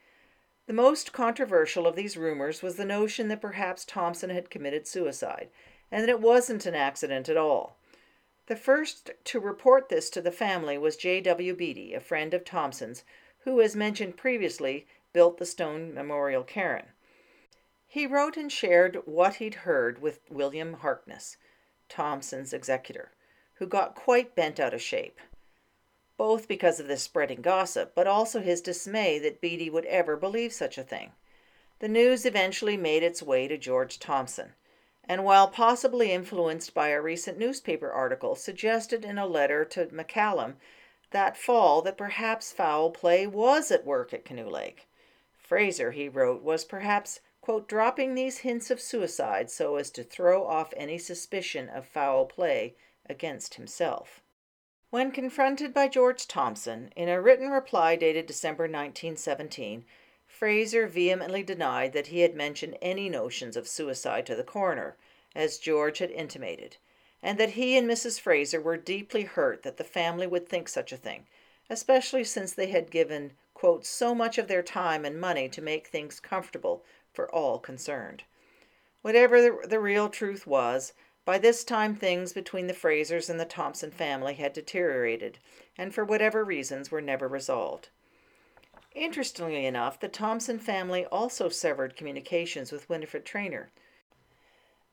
[0.68, 5.50] The most controversial of these rumors was the notion that perhaps Thomson had committed suicide,
[5.92, 7.78] and that it wasn't an accident at all.
[8.46, 11.54] The first to report this to the family was J.W.
[11.54, 13.04] Beatty, a friend of Thomson's,
[13.40, 16.86] who, as mentioned previously, built the stone memorial cairn.
[17.98, 21.38] He wrote and shared what he'd heard with William Harkness,
[21.90, 23.12] Thomson's executor,
[23.56, 25.20] who got quite bent out of shape,
[26.16, 30.54] both because of this spreading gossip, but also his dismay that Beatty would ever believe
[30.54, 31.14] such a thing.
[31.80, 34.54] The news eventually made its way to George Thomson,
[35.04, 40.58] and while possibly influenced by a recent newspaper article, suggested in a letter to MacCallum
[41.10, 44.88] that fall that perhaps foul play was at work at Canoe Lake.
[45.40, 50.46] Fraser, he wrote, was perhaps quote, dropping these hints of suicide so as to throw
[50.46, 52.76] off any suspicion of foul play
[53.06, 54.22] against himself.
[54.90, 59.86] When confronted by George Thomson in a written reply dated December 1917,
[60.26, 64.98] Fraser vehemently denied that he had mentioned any notions of suicide to the coroner,
[65.34, 66.76] as George had intimated,
[67.24, 68.20] and that he and Mrs.
[68.20, 71.26] Fraser were deeply hurt that the family would think such a thing,
[71.70, 75.88] especially since they had given, quote, so much of their time and money to make
[75.88, 76.84] things comfortable
[77.18, 78.22] for all concerned.
[79.02, 80.94] Whatever the, the real truth was,
[81.26, 85.40] by this time things between the Frasers and the Thomson family had deteriorated,
[85.80, 87.90] and for whatever reasons were never resolved.
[88.94, 93.72] Interestingly enough, the Thomson family also severed communications with Winifred Trainor.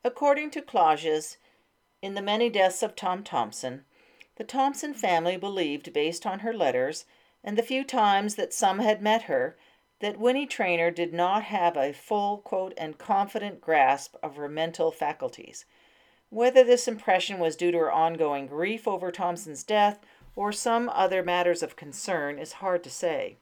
[0.03, 1.37] According to Klages,
[2.01, 3.85] in The Many Deaths of Tom Thomson,
[4.37, 7.05] the Thomson family believed, based on her letters
[7.45, 9.59] and the few times that some had met her,
[10.01, 14.91] that Winnie Trainor did not have a full, quote, and confident grasp of her mental
[14.91, 15.65] faculties.
[16.31, 20.01] Whether this impression was due to her ongoing grief over Thomson's death
[20.37, 23.37] or some other matters of concern is hard to say.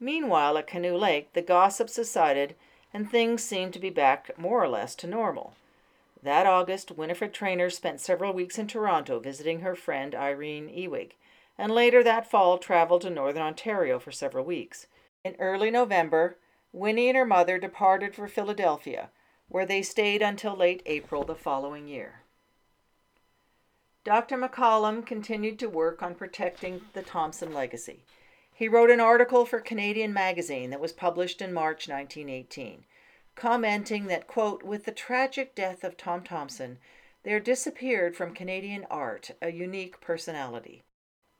[0.00, 2.54] Meanwhile, at Canoe Lake, the gossip subsided
[2.92, 5.54] and things seemed to be back more or less to normal.
[6.22, 11.12] That August, Winifred Trainor spent several weeks in Toronto visiting her friend Irene Ewig,
[11.56, 14.86] and later that fall traveled to northern Ontario for several weeks.
[15.24, 16.38] In early November,
[16.72, 19.10] Winnie and her mother departed for Philadelphia,
[19.48, 22.22] where they stayed until late April the following year.
[24.04, 24.36] Dr.
[24.36, 28.04] MacCallum continued to work on protecting the Thomson legacy.
[28.52, 32.84] He wrote an article for Canadian Magazine that was published in March 1918,
[33.34, 36.78] commenting that, quote, with the tragic death of Tom Thomson,
[37.22, 40.84] there disappeared from Canadian art a unique personality.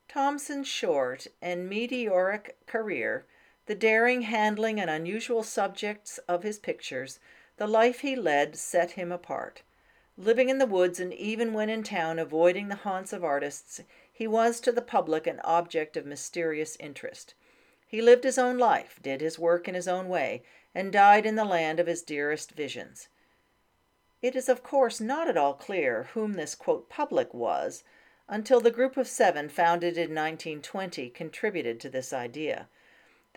[0.09, 3.25] Thomson's short and meteoric career
[3.67, 7.19] the daring handling and unusual subjects of his pictures,
[7.57, 9.61] the life he led set him apart.
[10.17, 14.25] Living in the woods and even when in town avoiding the haunts of artists, he
[14.25, 17.33] was to the public an object of mysterious interest.
[17.85, 20.43] He lived his own life, did his work in his own way,
[20.73, 23.09] and died in the land of his dearest visions.
[24.21, 27.83] It is, of course, not at all clear whom this quote, public was
[28.29, 32.67] until the group of seven founded in 1920 contributed to this idea.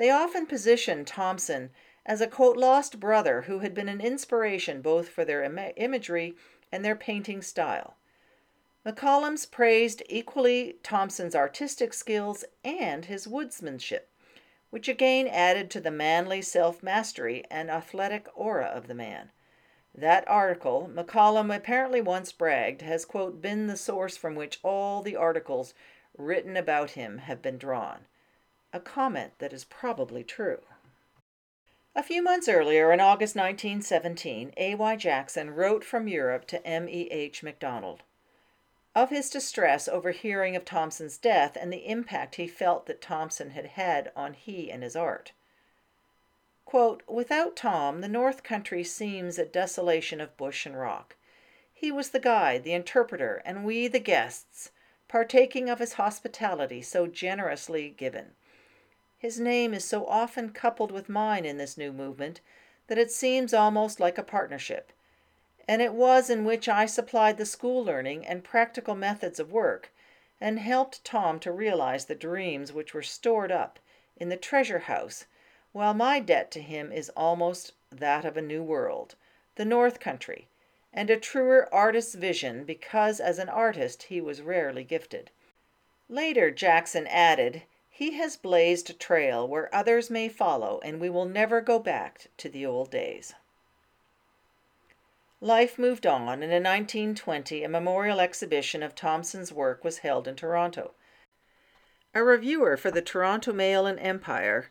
[0.01, 1.73] They often position Thomson
[2.07, 6.35] as a quote, lost brother who had been an inspiration both for their Im- imagery
[6.73, 7.99] and their painting style.
[8.83, 14.09] MacCallum's praised equally Thomson's artistic skills and his woodsmanship,
[14.71, 19.33] which again added to the manly self mastery and athletic aura of the man.
[19.95, 25.17] That article, MacCallum apparently once bragged, has, quote, been the source from which all the
[25.17, 25.75] articles
[26.17, 28.07] written about him have been drawn
[28.73, 30.61] a comment that is probably true.
[31.95, 34.97] A few months earlier, in August 1917, A.Y.
[34.97, 37.43] Jackson wrote from Europe to M.E.H.
[37.43, 38.03] MacDonald
[38.95, 43.51] of his distress over hearing of Thomson's death and the impact he felt that Thomson
[43.51, 45.33] had had on he and his art.
[46.65, 51.17] Quote, Without Tom, the North Country seems a desolation of bush and rock.
[51.73, 54.71] He was the guide, the interpreter, and we the guests,
[55.09, 58.33] partaking of his hospitality so generously given.
[59.21, 62.41] His name is so often coupled with mine in this new movement
[62.87, 64.95] that it seems almost like a partnership,
[65.69, 69.93] and it was in which I supplied the school learning and practical methods of work,
[70.41, 73.79] and helped Tom to realize the dreams which were stored up
[74.17, 75.27] in the treasure house,
[75.73, 79.17] while my debt to him is almost that of a new world,
[79.57, 80.49] the North Country,
[80.95, 85.31] and a truer artist's vision because as an artist he was rarely gifted.
[86.09, 87.65] Later Jackson added
[88.01, 92.29] he has blazed a trail where others may follow, and we will never go back
[92.39, 93.35] to the old days.
[95.43, 100.35] Life moved on, and in 1920 a memorial exhibition of Thomson's work was held in
[100.35, 100.95] Toronto.
[102.15, 104.71] A reviewer for the Toronto Mail and Empire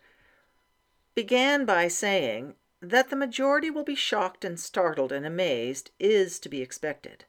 [1.13, 6.49] began by saying that the majority will be shocked and startled and amazed is to
[6.49, 7.25] be expected.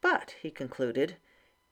[0.00, 1.16] But, he concluded,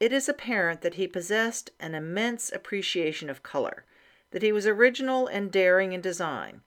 [0.01, 3.85] it is apparent that he possessed an immense appreciation of color,
[4.31, 6.61] that he was original and daring in design,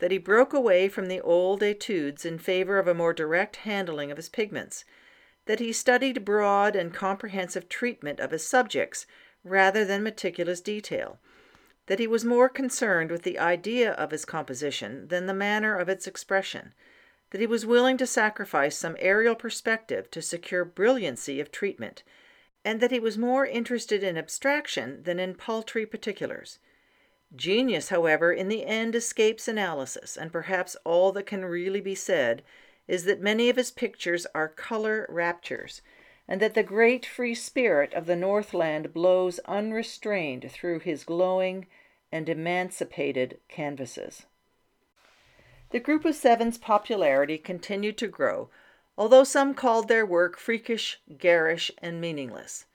[0.00, 4.10] that he broke away from the old etudes in favor of a more direct handling
[4.10, 4.84] of his pigments,
[5.46, 9.06] that he studied broad and comprehensive treatment of his subjects
[9.42, 11.18] rather than meticulous detail,
[11.86, 15.88] that he was more concerned with the idea of his composition than the manner of
[15.88, 16.74] its expression,
[17.30, 22.02] that he was willing to sacrifice some aerial perspective to secure brilliancy of treatment
[22.68, 26.58] and that he was more interested in abstraction than in paltry particulars.
[27.34, 32.42] Genius, however, in the end escapes analysis, and perhaps all that can really be said
[32.86, 35.80] is that many of his pictures are color raptures,
[36.28, 41.66] and that the great free spirit of the Northland blows unrestrained through his glowing
[42.12, 44.26] and emancipated canvases.
[45.70, 48.50] The Group of Seven's popularity continued to grow
[48.98, 52.66] although some called their work freakish, garish, and meaningless.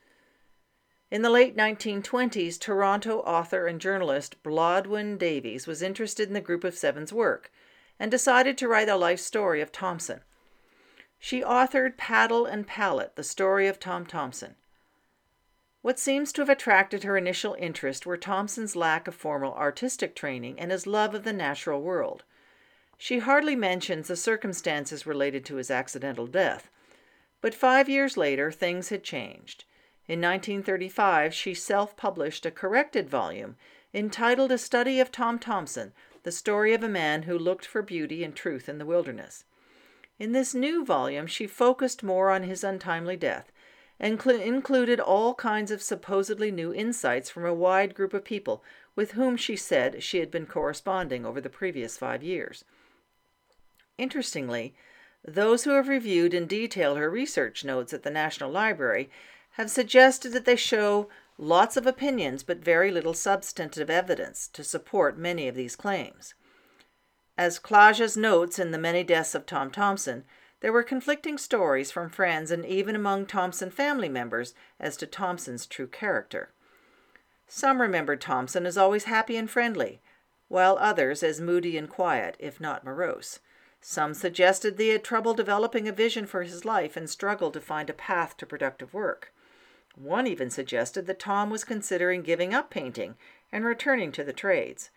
[1.12, 6.64] In the late 1920s, Toronto author and journalist Blodwen Davies was interested in the Group
[6.64, 7.52] of Seven's work
[8.00, 10.22] and decided to write a life story of Thomson.
[11.20, 14.56] She authored Paddle and Palette, the story of Tom Thomson.
[15.82, 20.58] What seems to have attracted her initial interest were Thomson's lack of formal artistic training
[20.58, 22.24] and his love of the natural world.
[23.04, 26.70] She hardly mentions the circumstances related to his accidental death.
[27.42, 29.66] But five years later, things had changed.
[30.08, 33.58] In 1935, she self published a corrected volume
[33.94, 35.92] entitled A Study of Tom Thomson
[36.24, 39.44] The Story of a Man Who Looked for Beauty and Truth in the Wilderness.
[40.18, 43.52] In this new volume, she focused more on his untimely death
[44.00, 48.64] and cl- included all kinds of supposedly new insights from a wide group of people
[48.96, 52.64] with whom she said she had been corresponding over the previous five years.
[53.98, 54.74] Interestingly,
[55.26, 59.10] those who have reviewed in detail her research notes at the National Library
[59.52, 65.18] have suggested that they show lots of opinions but very little substantive evidence to support
[65.18, 66.34] many of these claims.
[67.38, 70.26] As Klages notes in The Many Deaths of Tom Thomson,
[70.60, 75.66] there were conflicting stories from friends and even among Thomson family members as to Thomson's
[75.66, 76.52] true character.
[77.48, 80.02] Some remembered Thomson as always happy and friendly,
[80.48, 83.40] while others as moody and quiet, if not morose.
[83.86, 87.60] Some suggested that he had trouble developing a vision for his life and struggled to
[87.60, 89.34] find a path to productive work.
[89.96, 93.18] One even suggested that Tom was considering giving up painting
[93.52, 94.90] and returning to the trades.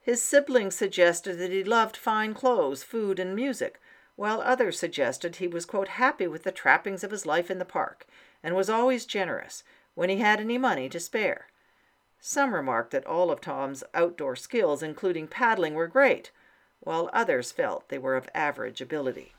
[0.00, 3.78] His siblings suggested that he loved fine clothes, food, and music,
[4.16, 7.66] while others suggested he was, quote, happy with the trappings of his life in the
[7.66, 8.06] park
[8.42, 9.64] and was always generous
[9.94, 11.48] when he had any money to spare.
[12.20, 16.30] Some remarked that all of Tom's outdoor skills, including paddling, were great,
[16.80, 19.32] while others felt they were of average ability.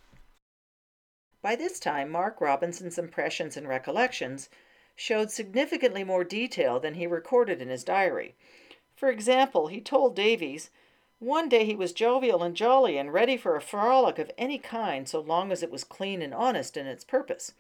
[1.41, 4.49] By this time, Mark Robinson's impressions and recollections
[4.95, 8.35] showed significantly more detail than he recorded in his diary.
[8.95, 10.69] For example, he told Davies,
[11.17, 15.07] one day he was jovial and jolly and ready for a frolic of any kind
[15.07, 17.53] so long as it was clean and honest in its purpose.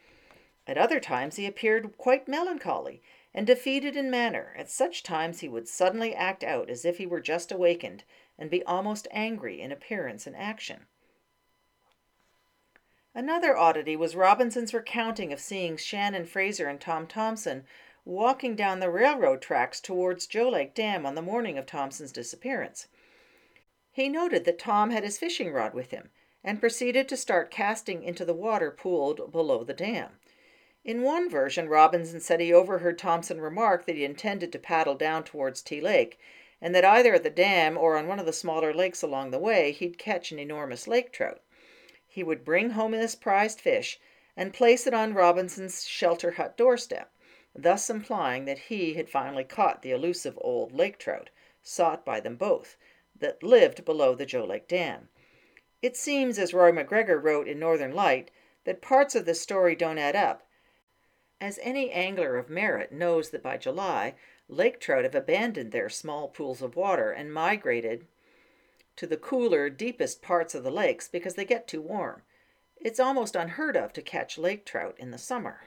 [0.67, 3.01] At other times he appeared quite melancholy
[3.33, 4.53] and defeated in manner.
[4.57, 8.03] At such times he would suddenly act out as if he were just awakened
[8.37, 10.87] and be almost angry in appearance and action.
[13.13, 17.65] Another oddity was Robinson's recounting of seeing Shannon Fraser and Tom Thomson
[18.05, 22.87] walking down the railroad tracks towards Joe Lake Dam on the morning of Thomson's disappearance.
[23.91, 26.09] He noted that Tom had his fishing rod with him
[26.43, 30.11] and proceeded to start casting into the water pooled below the dam.
[30.83, 35.23] In one version, Robinson said he overheard Thomson remark that he intended to paddle down
[35.23, 36.17] towards Tea Lake
[36.61, 39.39] and that either at the dam or on one of the smaller lakes along the
[39.39, 41.41] way he'd catch an enormous lake trout.
[42.07, 43.99] He would bring home his prized fish,
[44.37, 47.11] and place it on Robinson's shelter hut doorstep,
[47.55, 51.29] thus implying that he had finally caught the elusive old lake trout,
[51.61, 52.77] sought by them both,
[53.19, 55.09] that lived below the Joe Lake Dam.
[55.81, 58.31] It seems, as Roy MacGregor wrote in Northern Light,
[58.63, 60.47] that parts of the story don't add up,
[61.39, 64.13] as any angler of merit knows that by July,
[64.51, 68.05] lake trout have abandoned their small pools of water and migrated
[68.97, 72.21] to the cooler, deepest parts of the lakes because they get too warm.
[72.75, 75.61] It's almost unheard of to catch lake trout in the summer.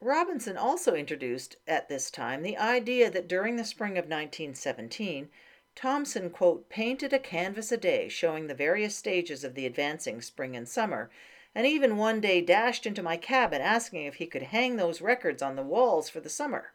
[0.00, 5.28] Robinson also introduced at this time the idea that during the spring of 1917,
[5.74, 10.54] Thomson, quote, painted a canvas a day showing the various stages of the advancing spring
[10.56, 11.10] and summer,
[11.54, 15.42] and even one day dashed into my cabin asking if he could hang those records
[15.42, 16.72] on the walls for the summer.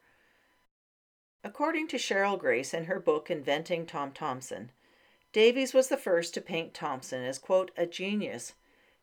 [1.46, 4.72] According to Sherrill Grace in her book Inventing Tom Thomson,
[5.34, 8.54] Davies was the first to paint Thomson as, quote, a genius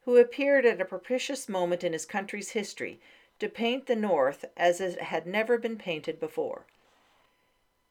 [0.05, 2.99] who appeared at a propitious moment in his country's history
[3.41, 6.65] to paint the North as it had never been painted before.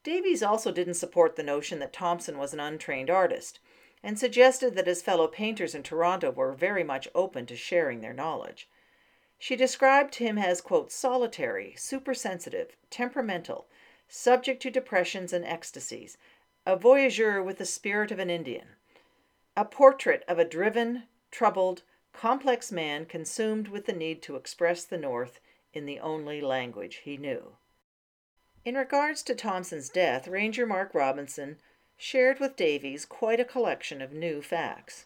[0.04, 3.60] Davies also didn't support the notion that Thomson was an untrained artist,
[4.02, 8.14] and suggested that his fellow painters in Toronto were very much open to sharing their
[8.14, 8.68] knowledge.
[9.38, 13.68] She described him as, quote, solitary, supersensitive, temperamental,
[14.10, 16.18] subject to depressions and ecstasies,
[16.66, 18.68] a voyageur with the spirit of an Indian,
[19.56, 24.98] a portrait of a driven, troubled, complex man consumed with the need to express the
[24.98, 25.40] North
[25.74, 27.56] in the only language he knew.
[28.66, 31.58] In regards to Thomson's death, Ranger Mark Robinson
[31.98, 35.06] shared with Davies quite a collection of new facts.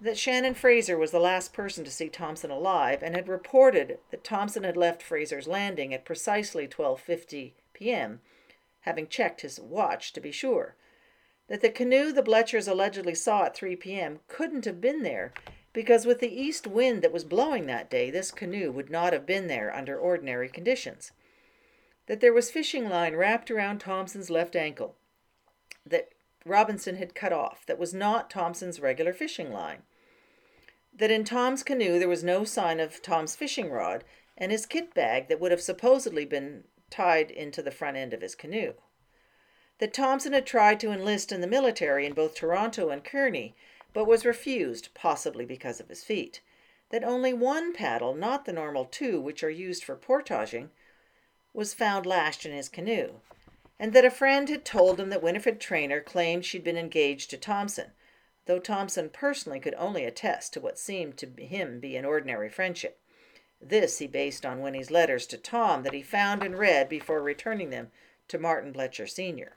[0.00, 4.24] That Shannon Fraser was the last person to see Thomson alive and had reported that
[4.24, 8.20] Thomson had left Fraser's Landing at precisely 12:50 p.m
[8.86, 10.76] having checked his watch to be sure.
[11.48, 14.20] That the canoe the Bletchers allegedly saw at 3 p.m.
[14.28, 15.34] couldn't have been there
[15.72, 19.26] because with the east wind that was blowing that day, this canoe would not have
[19.26, 21.12] been there under ordinary conditions.
[22.06, 24.94] That there was fishing line wrapped around Thomson's left ankle
[25.84, 26.10] that
[26.44, 29.82] Robinson had cut off, that was not Thomson's regular fishing line.
[30.96, 34.04] That in Tom's canoe there was no sign of Tom's fishing rod,
[34.38, 38.20] and his kit bag that would have supposedly been tied into the front end of
[38.20, 38.74] his canoe.
[39.78, 43.54] That Thomson had tried to enlist in the military in both Toronto and Kearney,
[43.92, 46.40] but was refused, possibly because of his feet.
[46.90, 50.70] That only one paddle, not the normal two which are used for portaging,
[51.52, 53.14] was found lashed in his canoe,
[53.78, 57.36] and that a friend had told him that Winifred Trainor claimed she'd been engaged to
[57.36, 57.92] Thomson,
[58.46, 63.00] though Thomson personally could only attest to what seemed to him be an ordinary friendship.
[63.60, 67.70] This he based on Winnie's letters to Tom that he found and read before returning
[67.70, 67.90] them
[68.28, 69.56] to Martin Bletcher Sr.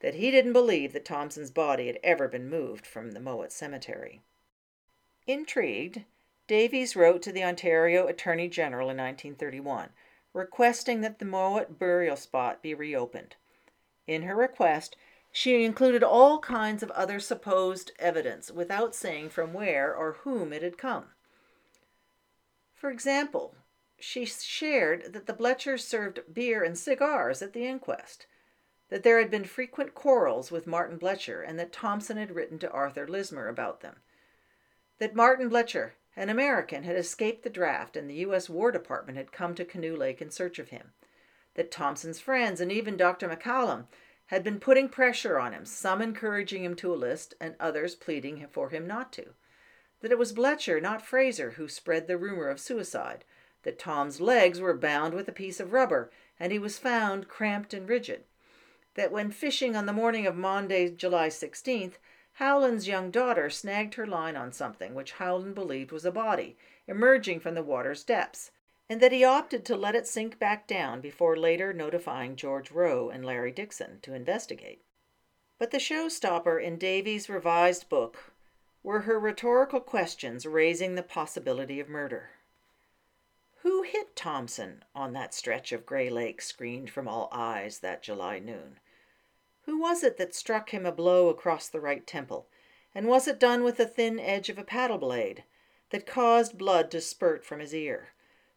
[0.00, 4.22] That he didn't believe that Thomson's body had ever been moved from the Mowat Cemetery.
[5.26, 6.04] Intrigued,
[6.48, 9.90] Davies wrote to the Ontario Attorney General in 1931,
[10.34, 13.36] requesting that the Mowat burial spot be reopened.
[14.06, 14.96] In her request,
[15.30, 20.62] she included all kinds of other supposed evidence without saying from where or whom it
[20.62, 21.06] had come.
[22.82, 23.54] For example,
[24.00, 28.26] she shared that the Bletchers served beer and cigars at the inquest,
[28.88, 32.70] that there had been frequent quarrels with Martin Bletcher, and that Thomson had written to
[32.72, 34.02] Arthur Lismer about them,
[34.98, 38.50] that Martin Bletcher, an American, had escaped the draft and the U.S.
[38.50, 40.92] War Department had come to Canoe Lake in search of him,
[41.54, 43.28] that Thomson's friends and even Dr.
[43.28, 43.86] MacCallum
[44.26, 48.70] had been putting pressure on him, some encouraging him to enlist and others pleading for
[48.70, 49.34] him not to
[50.02, 53.24] that it was Bletcher, not Fraser, who spread the rumor of suicide,
[53.62, 57.72] that Tom's legs were bound with a piece of rubber, and he was found cramped
[57.72, 58.24] and rigid,
[58.94, 61.94] that when fishing on the morning of Monday, July 16th,
[62.34, 66.56] Howland's young daughter snagged her line on something which Howland believed was a body,
[66.88, 68.50] emerging from the water's depths,
[68.88, 73.08] and that he opted to let it sink back down before later notifying George Rowe
[73.08, 74.82] and Larry Dixon to investigate.
[75.58, 78.31] But the showstopper in Davies' revised book
[78.82, 82.30] were her rhetorical questions raising the possibility of murder.
[83.62, 88.40] Who hit Thomson on that stretch of gray lake screened from all eyes that July
[88.40, 88.80] noon?
[89.66, 92.48] Who was it that struck him a blow across the right temple?
[92.92, 95.44] And was it done with the thin edge of a paddle blade
[95.90, 98.08] that caused blood to spurt from his ear?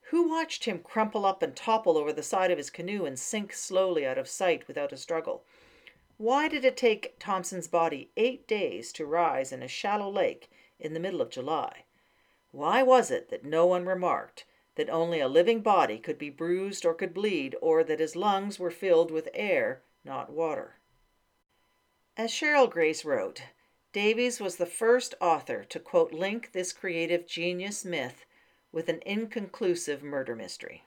[0.09, 3.53] Who watched him crumple up and topple over the side of his canoe and sink
[3.53, 5.43] slowly out of sight without a struggle?
[6.17, 10.49] Why did it take Thomson's body eight days to rise in a shallow lake
[10.79, 11.83] in the middle of July?
[12.51, 14.45] Why was it that no one remarked
[14.75, 18.59] that only a living body could be bruised or could bleed, or that his lungs
[18.59, 20.77] were filled with air, not water?
[22.15, 23.41] As Sherrill Grace wrote,
[23.91, 28.25] Davies was the first author to quote link this creative genius myth
[28.71, 30.83] with an inconclusive murder mystery.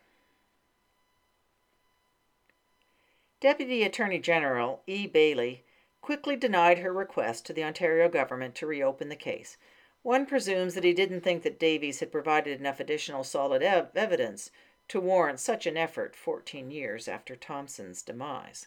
[3.41, 5.07] Deputy Attorney General E.
[5.07, 5.65] Bayly
[6.01, 9.57] quickly denied her request to the Ontario government to reopen the case.
[10.03, 14.51] One presumes that he didn't think that Davies had provided enough additional solid ev- evidence
[14.89, 18.67] to warrant such an effort 14 years after Thomson's demise.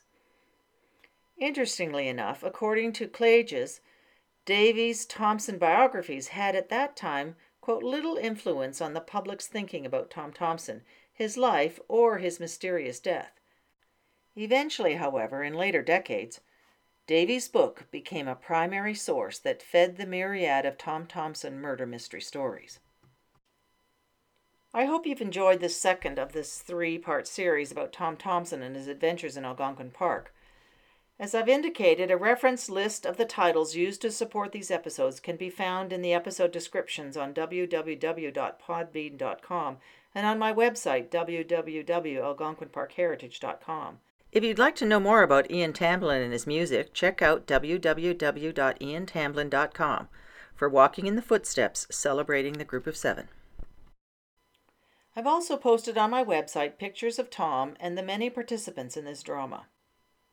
[1.37, 3.81] Interestingly enough, according to Klages,
[4.45, 10.09] Davies' Thomson biographies had at that time, quote, little influence on the public's thinking about
[10.09, 13.40] Tom Thomson, his life, or his mysterious death.
[14.35, 16.39] Eventually, however, in later decades,
[17.05, 22.21] Davies' book became a primary source that fed the myriad of Tom Thomson murder mystery
[22.21, 22.79] stories.
[24.73, 28.77] I hope you've enjoyed this second of this three part series about Tom Thomson and
[28.77, 30.33] his adventures in Algonquin Park.
[31.19, 35.35] As I've indicated, a reference list of the titles used to support these episodes can
[35.35, 39.77] be found in the episode descriptions on www.podbean.com
[40.15, 43.97] and on my website, www.algonquinparkheritage.com.
[44.31, 50.07] If you'd like to know more about Ian Tamblyn and his music, check out www.iantamblyn.com
[50.55, 53.27] for Walking in the Footsteps, celebrating the Group of Seven.
[55.15, 59.21] I've also posted on my website pictures of Tom and the many participants in this
[59.21, 59.65] drama.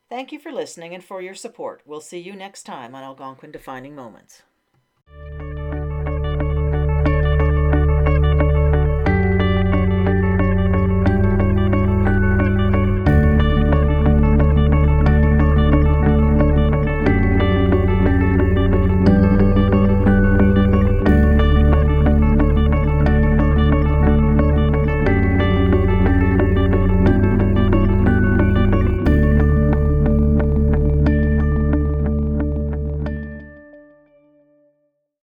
[0.07, 1.81] Thank you for listening and for your support.
[1.85, 4.43] We'll see you next time on Algonquin Defining Moments.